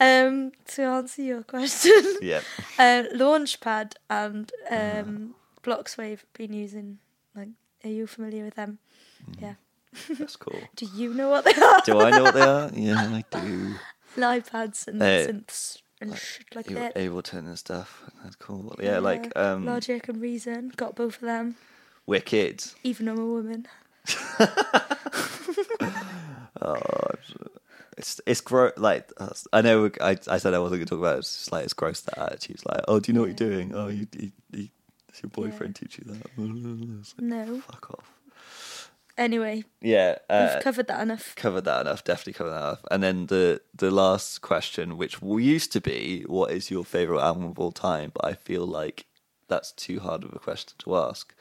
[0.00, 2.40] um, to answer your question, yeah,
[2.78, 6.98] uh, Launchpad and um, Blocs Wave have been using.
[7.34, 7.48] Like,
[7.84, 8.78] are you familiar with them?
[9.30, 9.42] Mm.
[9.42, 9.54] Yeah.
[10.18, 10.60] That's cool.
[10.76, 11.80] Do you know what they are?
[11.84, 12.70] Do I know what they are?
[12.74, 13.74] Yeah, I do.
[14.16, 16.94] iPads and Uh, synths and shit like that.
[16.96, 18.02] Ableton and stuff.
[18.22, 18.74] That's cool.
[18.80, 20.72] Yeah, like um, Logic and Reason.
[20.76, 21.56] Got both of them.
[22.06, 22.64] Wicked.
[22.82, 23.66] Even though I'm a woman.
[26.60, 26.76] Oh,
[27.98, 28.72] it's it's gross.
[28.76, 29.10] Like
[29.52, 31.18] I know I I said I wasn't gonna talk about it.
[31.20, 32.56] It's just like it's gross that attitude.
[32.56, 33.74] It's like, oh, do you know what you're doing?
[33.74, 34.68] Oh, you, you, you
[35.10, 36.22] does your boyfriend teach you that?
[36.36, 37.60] Like, No.
[37.60, 38.12] fuck off.
[39.22, 41.36] Anyway, yeah, uh, we've covered that enough.
[41.36, 42.02] covered that enough.
[42.02, 42.84] Definitely covered that enough.
[42.90, 47.44] And then the the last question, which used to be, what is your favorite album
[47.44, 48.10] of all time?
[48.12, 49.06] But I feel like
[49.46, 51.32] that's too hard of a question to ask.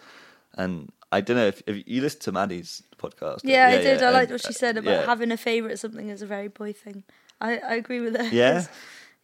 [0.54, 3.40] And I don't know if, if you listened to Maddie's podcast.
[3.44, 4.04] Yeah, I did.
[4.04, 5.06] I and, liked what she uh, said about yeah.
[5.06, 7.04] having a favourite something is a very boy thing.
[7.40, 8.30] I, I agree with her.
[8.30, 8.68] Yeah?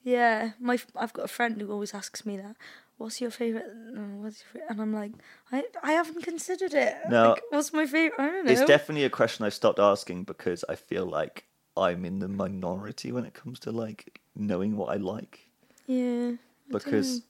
[0.03, 0.51] Yeah.
[0.58, 2.55] My I've got a friend who always asks me that.
[2.98, 3.66] What's your favourite?
[3.68, 4.72] mm, What's your favorite?
[4.72, 5.12] And I'm like,
[5.52, 6.95] I I haven't considered it.
[7.10, 7.30] No.
[7.30, 8.20] Like, what's my favourite?
[8.20, 8.52] I don't know.
[8.52, 11.45] It's definitely a question I've stopped asking because I feel like
[11.76, 15.50] I'm in the minority when it comes to like knowing what I like.
[15.88, 16.32] yeah.
[16.34, 16.38] I
[16.74, 17.22] because.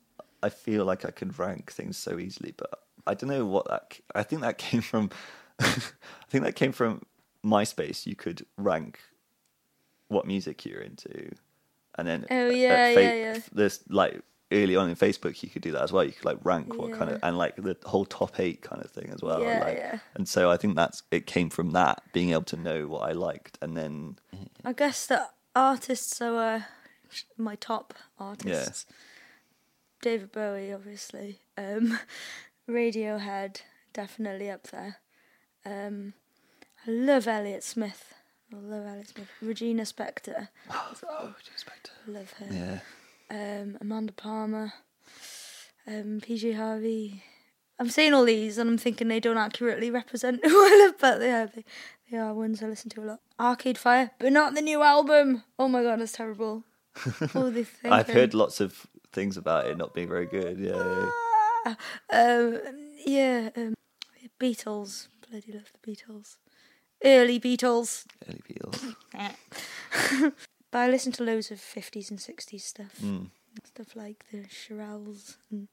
[0.43, 2.69] I feel like I can rank things so easily, but
[3.07, 3.99] I don't know what that.
[4.13, 5.09] I think that came from.
[5.59, 5.81] I
[6.29, 7.01] think that came from
[7.43, 8.05] MySpace.
[8.05, 8.99] You could rank
[10.09, 11.31] what music you're into,
[11.97, 13.39] and then Oh, yeah, Fa- yeah, yeah.
[13.51, 16.03] This like early on in Facebook, you could do that as well.
[16.03, 18.91] You could like rank what kind of and like the whole top eight kind of
[18.91, 19.41] thing as well.
[19.41, 19.99] Yeah, like, yeah.
[20.15, 23.11] And so I think that's it came from that being able to know what I
[23.11, 24.17] liked, and then
[24.63, 26.61] I guess the artists are uh,
[27.37, 28.85] my top artists.
[30.01, 31.39] David Bowie, obviously.
[31.57, 31.99] Um,
[32.69, 33.61] Radiohead,
[33.93, 34.97] definitely up there.
[35.65, 36.13] Um,
[36.85, 38.13] I love Elliott Smith.
[38.53, 39.27] I love Elliott Smith.
[39.41, 41.91] Regina Spektor, oh, respect.
[42.07, 42.47] love her.
[42.49, 42.79] Yeah,
[43.29, 44.73] Um, Amanda Palmer,
[45.85, 47.23] um, PJ Harvey.
[47.79, 51.19] I'm saying all these and I'm thinking they don't accurately represent who I love, but
[51.19, 51.65] they are, they,
[52.09, 53.19] they are ones I listen to a lot.
[53.39, 55.43] Arcade Fire, but not the new album.
[55.59, 56.63] Oh my god, that's terrible.
[57.33, 60.57] They I've heard lots of things about it not being very good.
[60.57, 61.11] Yeah, yeah.
[61.65, 61.77] Ah,
[62.11, 62.59] um,
[63.05, 63.75] yeah, um,
[64.39, 65.09] Beatles.
[65.29, 66.37] Bloody love the Beatles.
[67.03, 68.05] Early Beatles.
[68.27, 70.33] Early Beatles.
[70.71, 72.99] But I listen to loads of 50s and 60s stuff.
[73.01, 73.29] Mm.
[73.63, 75.67] Stuff like the Shirelles and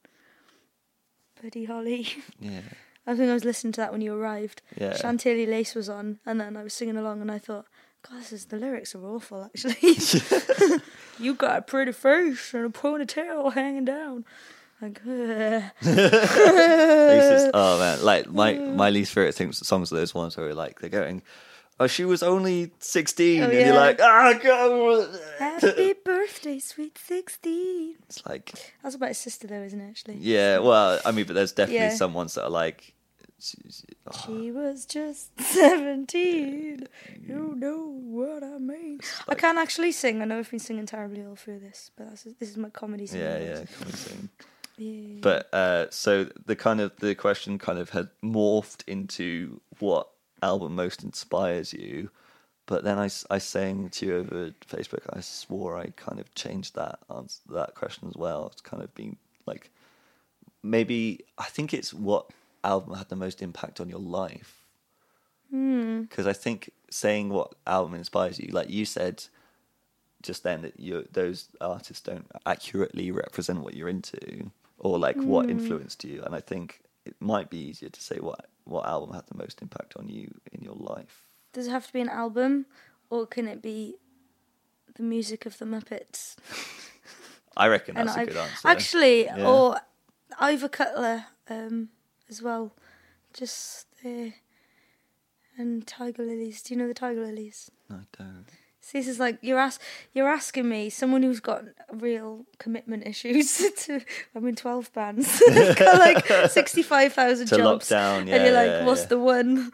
[1.42, 2.08] Buddy Holly.
[2.40, 2.60] Yeah,
[3.06, 4.62] I think I was listening to that when you arrived.
[4.76, 4.96] yeah.
[4.96, 7.66] Chantilly Lace was on, and then I was singing along, and I thought,
[8.08, 9.76] God, this is, the lyrics are awful, actually.
[11.18, 14.24] you got a pretty face and a ponytail hanging down.
[14.80, 15.00] Like.
[17.54, 20.90] Oh man, like my my least favorite things songs are those ones where like they're
[20.90, 21.22] going,
[21.80, 23.72] oh she was only sixteen, Oh, and you're yeah.
[23.74, 25.18] like ah god.
[25.38, 27.96] Happy birthday, sweet 16.
[28.08, 30.16] It's like That's about his sister, though, isn't it, actually?
[30.20, 31.94] yeah, well I mean, but there's definitely Yeah.
[31.94, 32.94] some ones that are like.
[34.06, 36.86] oh, She was just 17.
[37.26, 39.00] You know what I mean.
[39.28, 40.22] I can't actually sing.
[40.22, 43.06] I know I've been singing terribly all through this, but that's, this is my comedy
[43.06, 43.26] singing.
[43.26, 44.28] yeah, yeah, coming soon.
[44.76, 45.18] yeah.
[45.20, 50.08] But uh, so the kind of the question kind of had morphed into what
[50.44, 52.10] album most inspires you.
[52.66, 56.74] But then I, I sang to you over Facebook, I swore I kind of changed
[56.76, 58.48] that answer, that question as well.
[58.52, 59.16] It's kind of been
[59.46, 59.70] like
[60.62, 62.30] maybe I think it's what
[62.62, 64.64] album had the most impact on your life.
[65.50, 66.02] Hmm.
[66.02, 69.24] Because I think saying what album inspires you, like you said
[70.22, 75.50] just then, that you those artists don't accurately represent what you're into or like what
[75.50, 76.22] influenced you.
[76.22, 79.60] And I think it might be easier to say what what album had the most
[79.62, 81.22] impact on you in your life.
[81.52, 82.66] Does it have to be an album,
[83.10, 83.94] or can it be
[84.96, 86.36] the music of the Muppets?
[87.56, 88.68] I reckon that's And a I- good answer.
[88.68, 89.46] Actually, Yeah.
[89.48, 89.76] or
[90.40, 91.90] Ivor Cutler um,
[92.28, 92.72] as well.
[93.32, 94.30] Just uh,
[95.56, 96.62] and Tiger Lillies.
[96.62, 97.70] Do you know the Tiger Lillies?
[97.90, 98.46] I don't.
[98.84, 99.80] See, this is like you're ask
[100.12, 103.62] you're asking me, someone who's got real commitment issues.
[103.84, 104.00] To
[104.34, 105.42] I'm in twelve bands,
[105.78, 109.06] got like sixty five thousand jobs, lockdown, yeah, and you're like, yeah, what's yeah.
[109.06, 109.72] the one?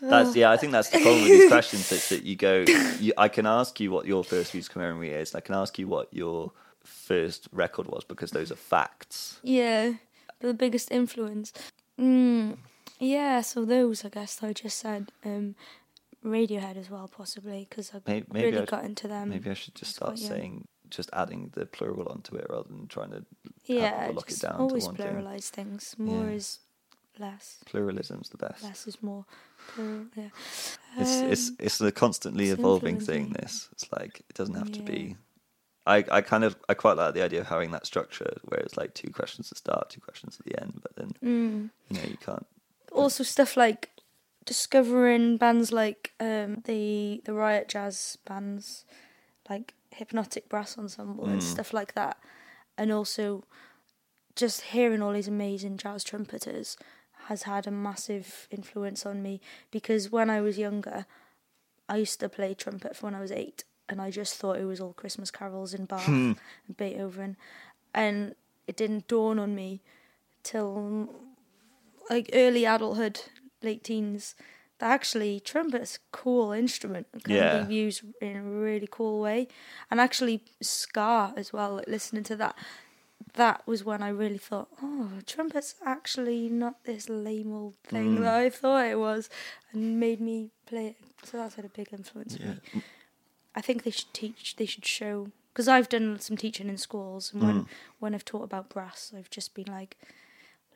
[0.00, 0.52] That's yeah.
[0.52, 1.90] I think that's the problem with these questions.
[1.90, 2.64] Is that you go.
[3.00, 5.34] You, I can ask you what your first musical memory is.
[5.34, 6.52] And I can ask you what your
[6.84, 9.40] first record was because those are facts.
[9.42, 9.94] Yeah,
[10.38, 11.52] the biggest influence.
[12.00, 12.58] Mm,
[13.00, 15.10] yeah, so those I guess I just said.
[15.24, 15.56] Um,
[16.24, 19.28] Radiohead as well, possibly because I Maybe, maybe really I, got into them.
[19.28, 23.10] maybe I should just start saying, just adding the plural onto it rather than trying
[23.10, 23.24] to
[23.66, 25.06] yeah, lock it down to always one thing.
[25.06, 25.94] pluralize things.
[25.98, 26.36] More Yeah.
[26.36, 26.60] is
[27.18, 27.58] less.
[27.66, 28.62] pluralism's the best.
[28.64, 29.24] Less is more.
[29.74, 30.28] Plural, yeah.
[30.96, 33.32] It's it's Um, it's a constantly it's evolving thing.
[33.32, 35.16] This it's like it doesn't have to be.
[35.86, 38.76] I I kind of I quite like the idea of having that structure where it's
[38.76, 41.70] like two questions at the start, two questions at the end, but then mm.
[41.90, 42.46] you know you can't.
[42.92, 43.90] also stuff like
[44.46, 48.84] discovering bands like um, the the Riot Jazz bands,
[49.48, 51.42] like Hypnotic Brass Ensemble and Mm.
[51.42, 52.18] stuff like that,
[52.76, 53.44] and also
[54.36, 56.76] just hearing all these amazing jazz trumpeters
[57.28, 59.40] has had a massive influence on me
[59.70, 61.06] because when I was younger,
[61.88, 64.64] I used to play trumpet for when I was eight, and I just thought it
[64.64, 67.36] was all Christmas carols in Bach and Beethoven,
[67.94, 68.34] and
[68.66, 69.80] it didn't dawn on me
[70.42, 71.08] till
[72.10, 73.20] like early adulthood,
[73.64, 74.34] late teens,
[74.78, 77.06] that actually trumpet's a cool instrument.
[77.14, 77.64] It can Yeah.
[77.64, 79.48] be used in a really cool way.
[79.90, 82.56] And actually Ska as well, like listening to that
[83.34, 88.20] that was when I really thought, oh, trumpet's actually not this lame old thing Mm.
[88.22, 89.28] that I thought it was,
[89.72, 90.96] and made me play it.
[91.24, 92.46] So that's had a big influence Yeah.
[92.50, 92.82] on me.
[93.56, 97.32] I think they should teach, they should show, because I've done some teaching in schools,
[97.32, 97.68] and when, Mm.
[97.98, 99.96] when I've taught about brass, I've just been like,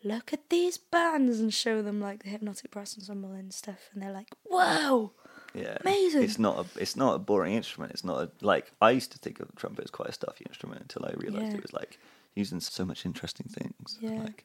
[0.05, 4.03] look at these bands and show them like the hypnotic brass ensemble and stuff, and
[4.03, 5.13] they're like, whoa,
[5.55, 6.23] Yeah, Amazing.
[6.23, 7.93] It's not a it's not a boring instrument.
[7.93, 10.45] It's not a, like I used to think of the trumpet as quite a stuffy
[10.49, 11.59] instrument until I realised Yeah.
[11.59, 11.99] it was like
[12.35, 13.99] using so much interesting things.
[14.01, 14.23] Yeah.
[14.23, 14.45] Like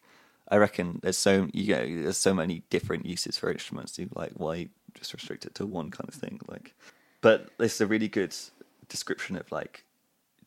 [0.50, 3.98] I reckon there's so you know there's so many different uses for instruments.
[3.98, 6.40] You like why just restrict it to one kind of thing?
[6.48, 6.74] Like,
[7.22, 8.36] but there's a really good
[8.90, 9.86] description of like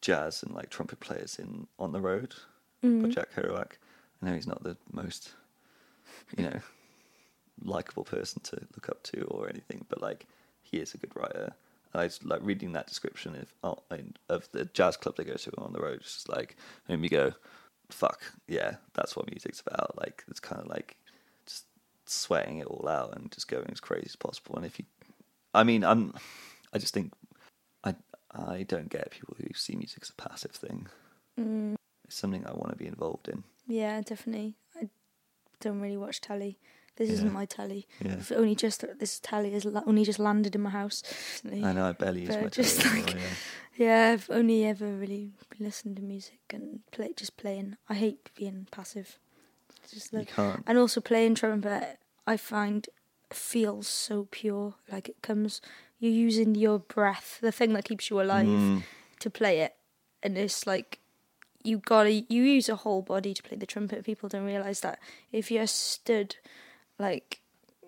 [0.01, 2.35] jazz and like trumpet players in On the Road
[2.83, 3.11] by mm-hmm.
[3.11, 3.73] Jack Kerouac.
[4.23, 5.33] I know he's not the most
[6.37, 6.61] you know
[7.64, 10.27] likable person to look up to or anything, but like
[10.62, 11.55] he is a good writer.
[11.93, 13.99] And I was like reading that description of oh,
[14.29, 16.01] of the jazz club they go to on the road.
[16.01, 16.57] It's just like
[16.89, 17.33] made me go,
[17.91, 20.97] "Fuck yeah, that's what music's about." Like it's kind of like
[21.47, 21.64] just
[22.07, 24.57] sweating it all out and just going as crazy as possible.
[24.57, 24.85] And if you,
[25.55, 26.14] I mean, I'm,
[26.73, 27.12] I just think
[27.85, 27.95] I
[28.31, 30.89] I don't get people who see music as a passive thing.
[31.41, 31.77] Mm.
[32.07, 33.45] It's something I want to be involved in.
[33.67, 34.55] Yeah, definitely.
[34.81, 34.89] I
[35.61, 36.59] don't really watch telly.
[36.97, 37.15] This Yeah.
[37.17, 37.87] isn't my telly.
[38.03, 38.23] Yeah.
[38.35, 41.03] Only just this telly has only just landed in my house.
[41.05, 41.63] recently.
[41.65, 43.31] I know I barely use my just telly like- anymore,
[43.77, 47.77] Yeah, I've only ever really listened to music and play just playing.
[47.89, 49.19] I hate being passive.
[49.83, 50.63] It's Just like, you can't.
[50.67, 52.89] and also playing trumpet, I find
[53.31, 54.75] feels so pure.
[54.91, 55.61] Like it comes,
[55.99, 58.83] you're using your breath, the thing that keeps you alive, Mm.
[59.21, 59.77] to play it,
[60.23, 61.01] and it's like
[61.67, 64.05] you gotta you use a whole body to play the trumpet.
[64.05, 64.99] People don't realize that
[65.33, 66.37] if you're stood
[66.99, 67.41] like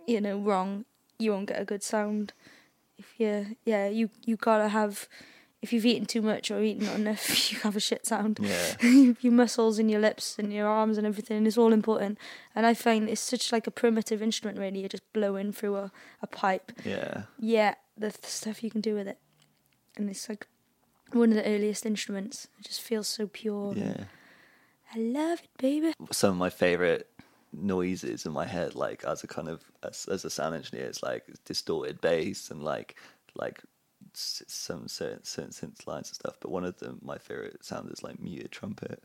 [0.07, 0.85] you know wrong,
[1.18, 2.33] you won't get a good sound.
[2.99, 5.09] If you yeah you you gotta have.
[5.61, 8.76] If you've eaten too much or eaten not enough, you have a shit sound Yeah.
[9.20, 12.16] your muscles and your lips and your arms and everything is all important.
[12.55, 14.57] And I find it's such like a primitive instrument.
[14.61, 15.91] Really, you're just blowing through a,
[16.22, 16.70] a pipe.
[16.85, 17.22] Yeah.
[17.41, 19.18] Yeah, the, the stuff you can do with it,
[19.97, 20.47] and it's like
[21.13, 22.49] one of the earliest instruments.
[22.59, 23.75] It just feels so pure.
[23.75, 24.05] Yeah.
[24.95, 25.93] I love it, baby.
[26.13, 27.09] Some of my favorite
[27.53, 31.03] noises in my head, like as a kind of as, as a sound engineer, is
[31.03, 32.97] like distorted bass and like
[33.35, 33.63] like
[34.15, 36.37] some certain, certain synth lines and stuff.
[36.41, 39.03] But one of them, my favorite sound is like muted trumpet.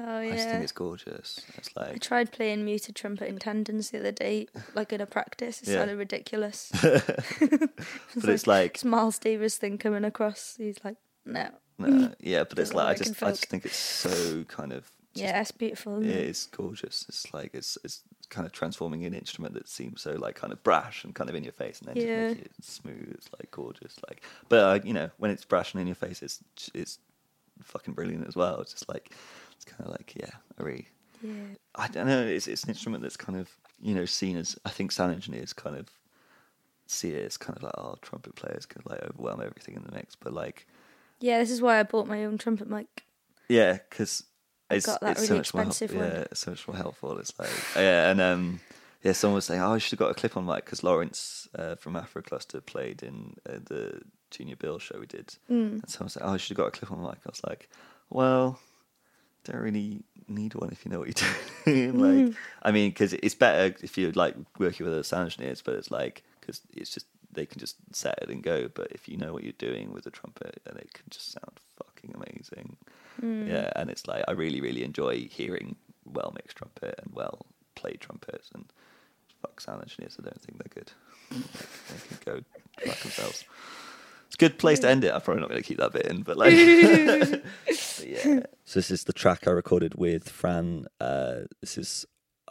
[0.00, 1.40] Oh yeah, I just think it's gorgeous.
[1.56, 5.06] It's like I tried playing muted trumpet in tendons the other day, like in a
[5.06, 5.62] practice.
[5.62, 5.74] It Yeah.
[5.78, 6.72] sounded ridiculous.
[6.82, 10.56] but it's like it's Miles Davis thing coming across.
[10.58, 11.48] He's like, no.
[11.78, 15.24] no, yeah, but it's like I just I just think it's so kind of just
[15.24, 16.02] Yeah, it's beautiful.
[16.02, 17.06] It is gorgeous.
[17.08, 20.62] It's like it's it's kind of transforming an instrument that seems so like kind of
[20.62, 22.28] brash and kind of in your face, and then Yeah.
[22.28, 23.96] just making it smooth, like gorgeous.
[24.08, 26.42] Like, but uh, you know, when it's brash and in your face, it's
[26.74, 26.98] it's
[27.62, 28.60] fucking brilliant as well.
[28.60, 29.14] It's just like
[29.54, 30.88] it's kind of like yeah, a really
[31.22, 31.54] Yeah.
[31.74, 32.22] I don't know.
[32.22, 33.50] It's it's an instrument that's kind of
[33.80, 35.88] you know seen as I think sound engineers kind of
[36.86, 39.92] see it as kind of like oh trumpet players can like overwhelm everything in the
[39.92, 40.66] mix, but like
[41.24, 43.04] Yeah, this is why I bought my own trumpet mic.
[43.48, 44.24] Yeah, because
[44.70, 46.06] it's, got that it's so really much more help- expensive one.
[46.10, 47.18] yeah, it's so much more helpful.
[47.18, 48.60] It's like yeah, and um,
[49.02, 51.48] yeah, someone was saying, oh, I should have got a clip on mic because Lawrence
[51.58, 55.82] uh, from Afro Cluster played in uh, the Junior Bill show we did, Mm.
[55.82, 57.18] and someone said, oh, I should have got a clip on mic.
[57.24, 57.68] I was like,
[58.10, 58.58] well,
[59.44, 61.98] don't really need one if you know what you're doing.
[61.98, 62.36] like, Mm.
[62.62, 65.90] I mean, because it's better if you're like working with other sound engineers, but it's
[65.90, 68.68] like because it's just they can just set it and go.
[68.68, 71.58] But if you know what you're doing with a trumpet, then it can just sound
[71.76, 72.76] fucking amazing.
[73.20, 73.48] Mm.
[73.48, 78.00] Yeah, and it's like I really, really enjoy hearing well mixed trumpet and well played
[78.00, 78.50] trumpets.
[78.54, 78.66] And
[79.40, 80.92] fuck sound engineers, I don't think they're good.
[81.30, 82.40] they can go
[82.84, 83.44] fuck themselves.
[84.26, 85.12] It's a good place to end it.
[85.12, 86.50] I'm probably not going to keep that bit in, but like,
[87.66, 88.40] but yeah.
[88.64, 90.86] So this is the track I recorded with Fran.
[90.98, 92.04] Uh, this is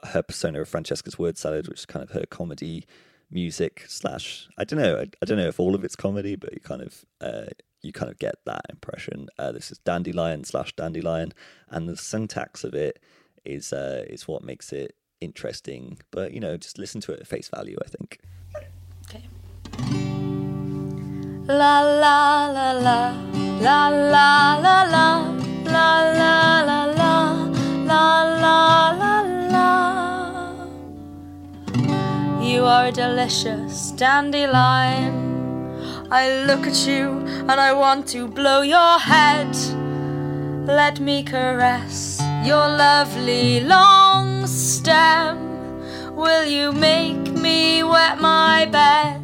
[0.05, 2.85] her persona of Francesca's Word Salad, which is kind of her comedy
[3.33, 6.53] music slash I don't know I, I, don't know if all of it's comedy, but
[6.53, 7.45] you kind of uh,
[7.81, 9.27] you kind of get that impression.
[9.37, 11.33] Uh, this is Dandelion slash Dandelion,
[11.69, 12.99] and the syntax of it
[13.43, 15.99] is uh, is what makes it interesting.
[16.11, 17.77] But you know, just listen to it at face value.
[17.83, 18.19] I think.
[19.07, 19.23] Okay.
[21.47, 23.17] La la la la
[23.59, 25.42] la la la la.
[32.73, 35.13] Are a delicious dandelion.
[36.09, 37.19] I look at you
[37.49, 39.55] and I want to blow your head.
[40.65, 45.37] Let me caress your lovely long stem
[46.15, 49.21] Will you make me wet my bed?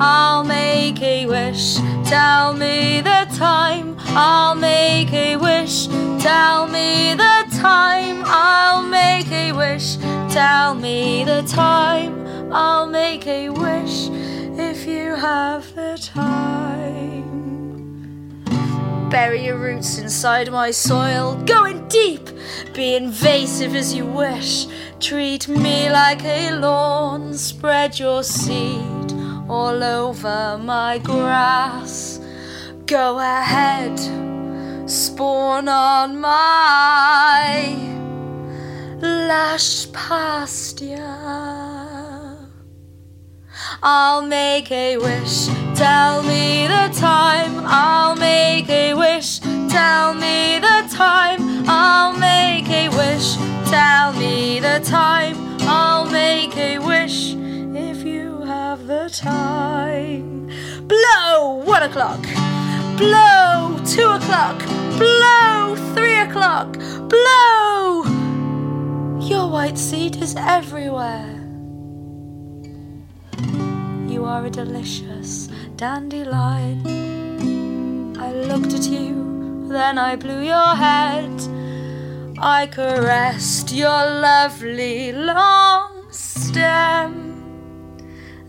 [0.00, 1.76] I'll make a wish.
[2.04, 3.96] Tell me the time.
[4.26, 5.86] I'll make a wish.
[6.20, 8.22] Tell me the time.
[8.26, 9.98] I'll make a wish.
[10.30, 12.22] Tell me the time.
[12.54, 14.08] I'll make a wish
[14.58, 16.42] if you have the time.
[19.08, 22.28] Bury your roots inside my soil, going deep.
[22.74, 24.66] Be invasive as you wish.
[25.00, 27.32] Treat me like a lawn.
[27.34, 29.12] Spread your seed
[29.48, 32.20] all over my grass.
[32.86, 33.98] Go ahead,
[34.90, 37.76] spawn on my
[39.00, 41.61] lush pasture.
[43.84, 47.64] I'll make a wish, tell me the time.
[47.64, 51.68] I'll make a wish, tell me the time.
[51.68, 53.34] I'll make a wish,
[53.68, 55.34] tell me the time.
[55.62, 60.46] I'll make a wish if you have the time.
[60.86, 62.22] Blow one o'clock,
[62.96, 64.60] blow two o'clock,
[64.96, 66.74] blow three o'clock,
[67.08, 68.04] blow.
[69.18, 71.41] Your white seed is everywhere.
[74.22, 76.86] You are a delicious dandelion.
[78.16, 81.32] I looked at you, then I blew your head.
[82.38, 87.34] I caressed your lovely long stem.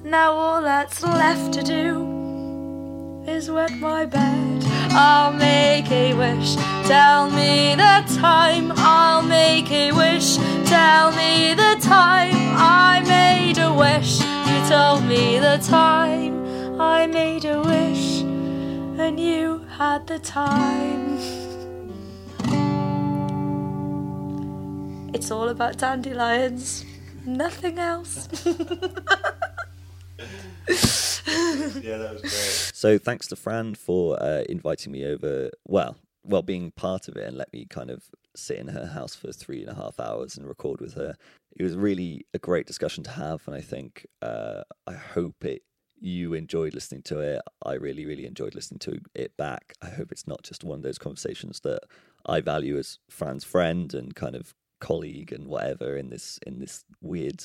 [0.03, 4.63] Now all that's left to do is wet my bed.
[4.91, 6.53] I'll make a wish,
[6.85, 8.71] tell me the time.
[8.75, 10.37] I'll make a wish,
[10.69, 12.53] tell me the time.
[12.55, 16.81] I made a wish, you told me the time.
[16.81, 21.17] I made a wish, and you had the time.
[25.13, 26.83] It's all about dandelions,
[27.25, 28.27] nothing else.
[31.81, 32.31] yeah, that was great.
[32.31, 35.51] So thanks to Fran for uh, inviting me over.
[35.67, 38.03] Well, well, being part of it and let me kind of
[38.35, 41.15] sit in her house for three and a half hours and record with her.
[41.55, 45.63] It was really a great discussion to have, and I think uh, I hope it
[45.99, 47.41] you enjoyed listening to it.
[47.65, 49.73] I really, really enjoyed listening to it back.
[49.81, 51.79] I hope it's not just one of those conversations that
[52.25, 56.83] I value as Fran's friend and kind of colleague and whatever in this in this
[57.01, 57.41] weird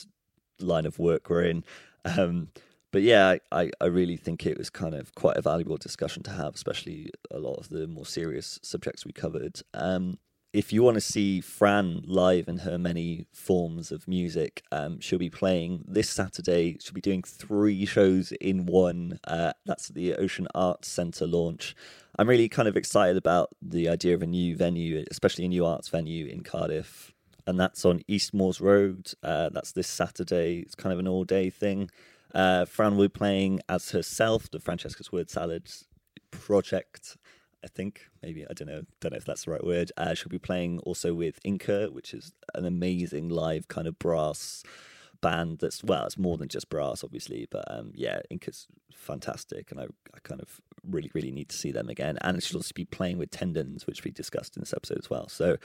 [0.58, 1.64] line of work we're in.
[2.04, 2.48] Um,
[2.90, 6.30] but yeah, I, I really think it was kind of quite a valuable discussion to
[6.30, 9.60] have, especially a lot of the more serious subjects we covered.
[9.74, 10.18] Um,
[10.54, 15.18] if you want to see Fran live in her many forms of music, um, she'll
[15.18, 16.78] be playing this Saturday.
[16.80, 19.20] She'll be doing three shows in one.
[19.24, 21.76] Uh, that's the Ocean Arts Centre launch.
[22.18, 25.66] I'm really kind of excited about the idea of a new venue, especially a new
[25.66, 27.12] arts venue in Cardiff.
[27.46, 29.12] And that's on Eastmoors Road.
[29.22, 30.60] Uh, that's this Saturday.
[30.60, 31.90] It's kind of an all day thing.
[32.34, 35.86] Uh, Fran will be playing as herself, the Francesca's Word Salads
[36.30, 37.16] project.
[37.64, 39.90] I think maybe I don't know, don't know if that's the right word.
[39.96, 44.62] Uh, she'll be playing also with Inca, which is an amazing live kind of brass
[45.20, 45.58] band.
[45.60, 49.84] That's well, it's more than just brass, obviously, but um, yeah, Inca's fantastic, and I,
[50.14, 52.18] I kind of really, really need to see them again.
[52.20, 55.28] And she'll also be playing with Tendons, which we discussed in this episode as well.
[55.28, 55.56] So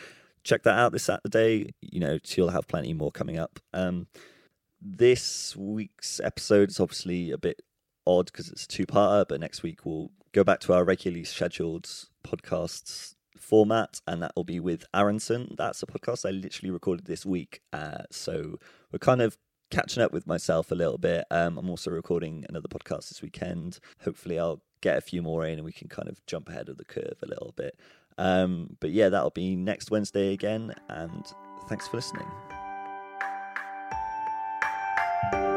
[0.44, 1.74] check that out this Saturday.
[1.82, 3.60] You know, she'll have plenty more coming up.
[3.74, 4.08] Um,
[4.84, 7.62] this week's episode is obviously a bit
[8.06, 11.90] odd because it's a two-parter, but next week we'll go back to our regularly scheduled
[12.26, 15.56] podcasts format, and that will be with Aronson.
[15.58, 18.60] That's a podcast I literally recorded this week, uh, so
[18.92, 19.38] we're kind of
[19.72, 21.26] catching up with myself a little bit.
[21.32, 23.80] Um, I'm also recording another podcast this weekend.
[24.04, 26.78] Hopefully, I'll get a few more in, and we can kind of jump ahead of
[26.78, 27.80] the curve a little bit.
[28.18, 31.26] Um, but yeah, that'll be next Wednesday again, and
[31.68, 32.28] thanks for listening
[35.32, 35.53] thank you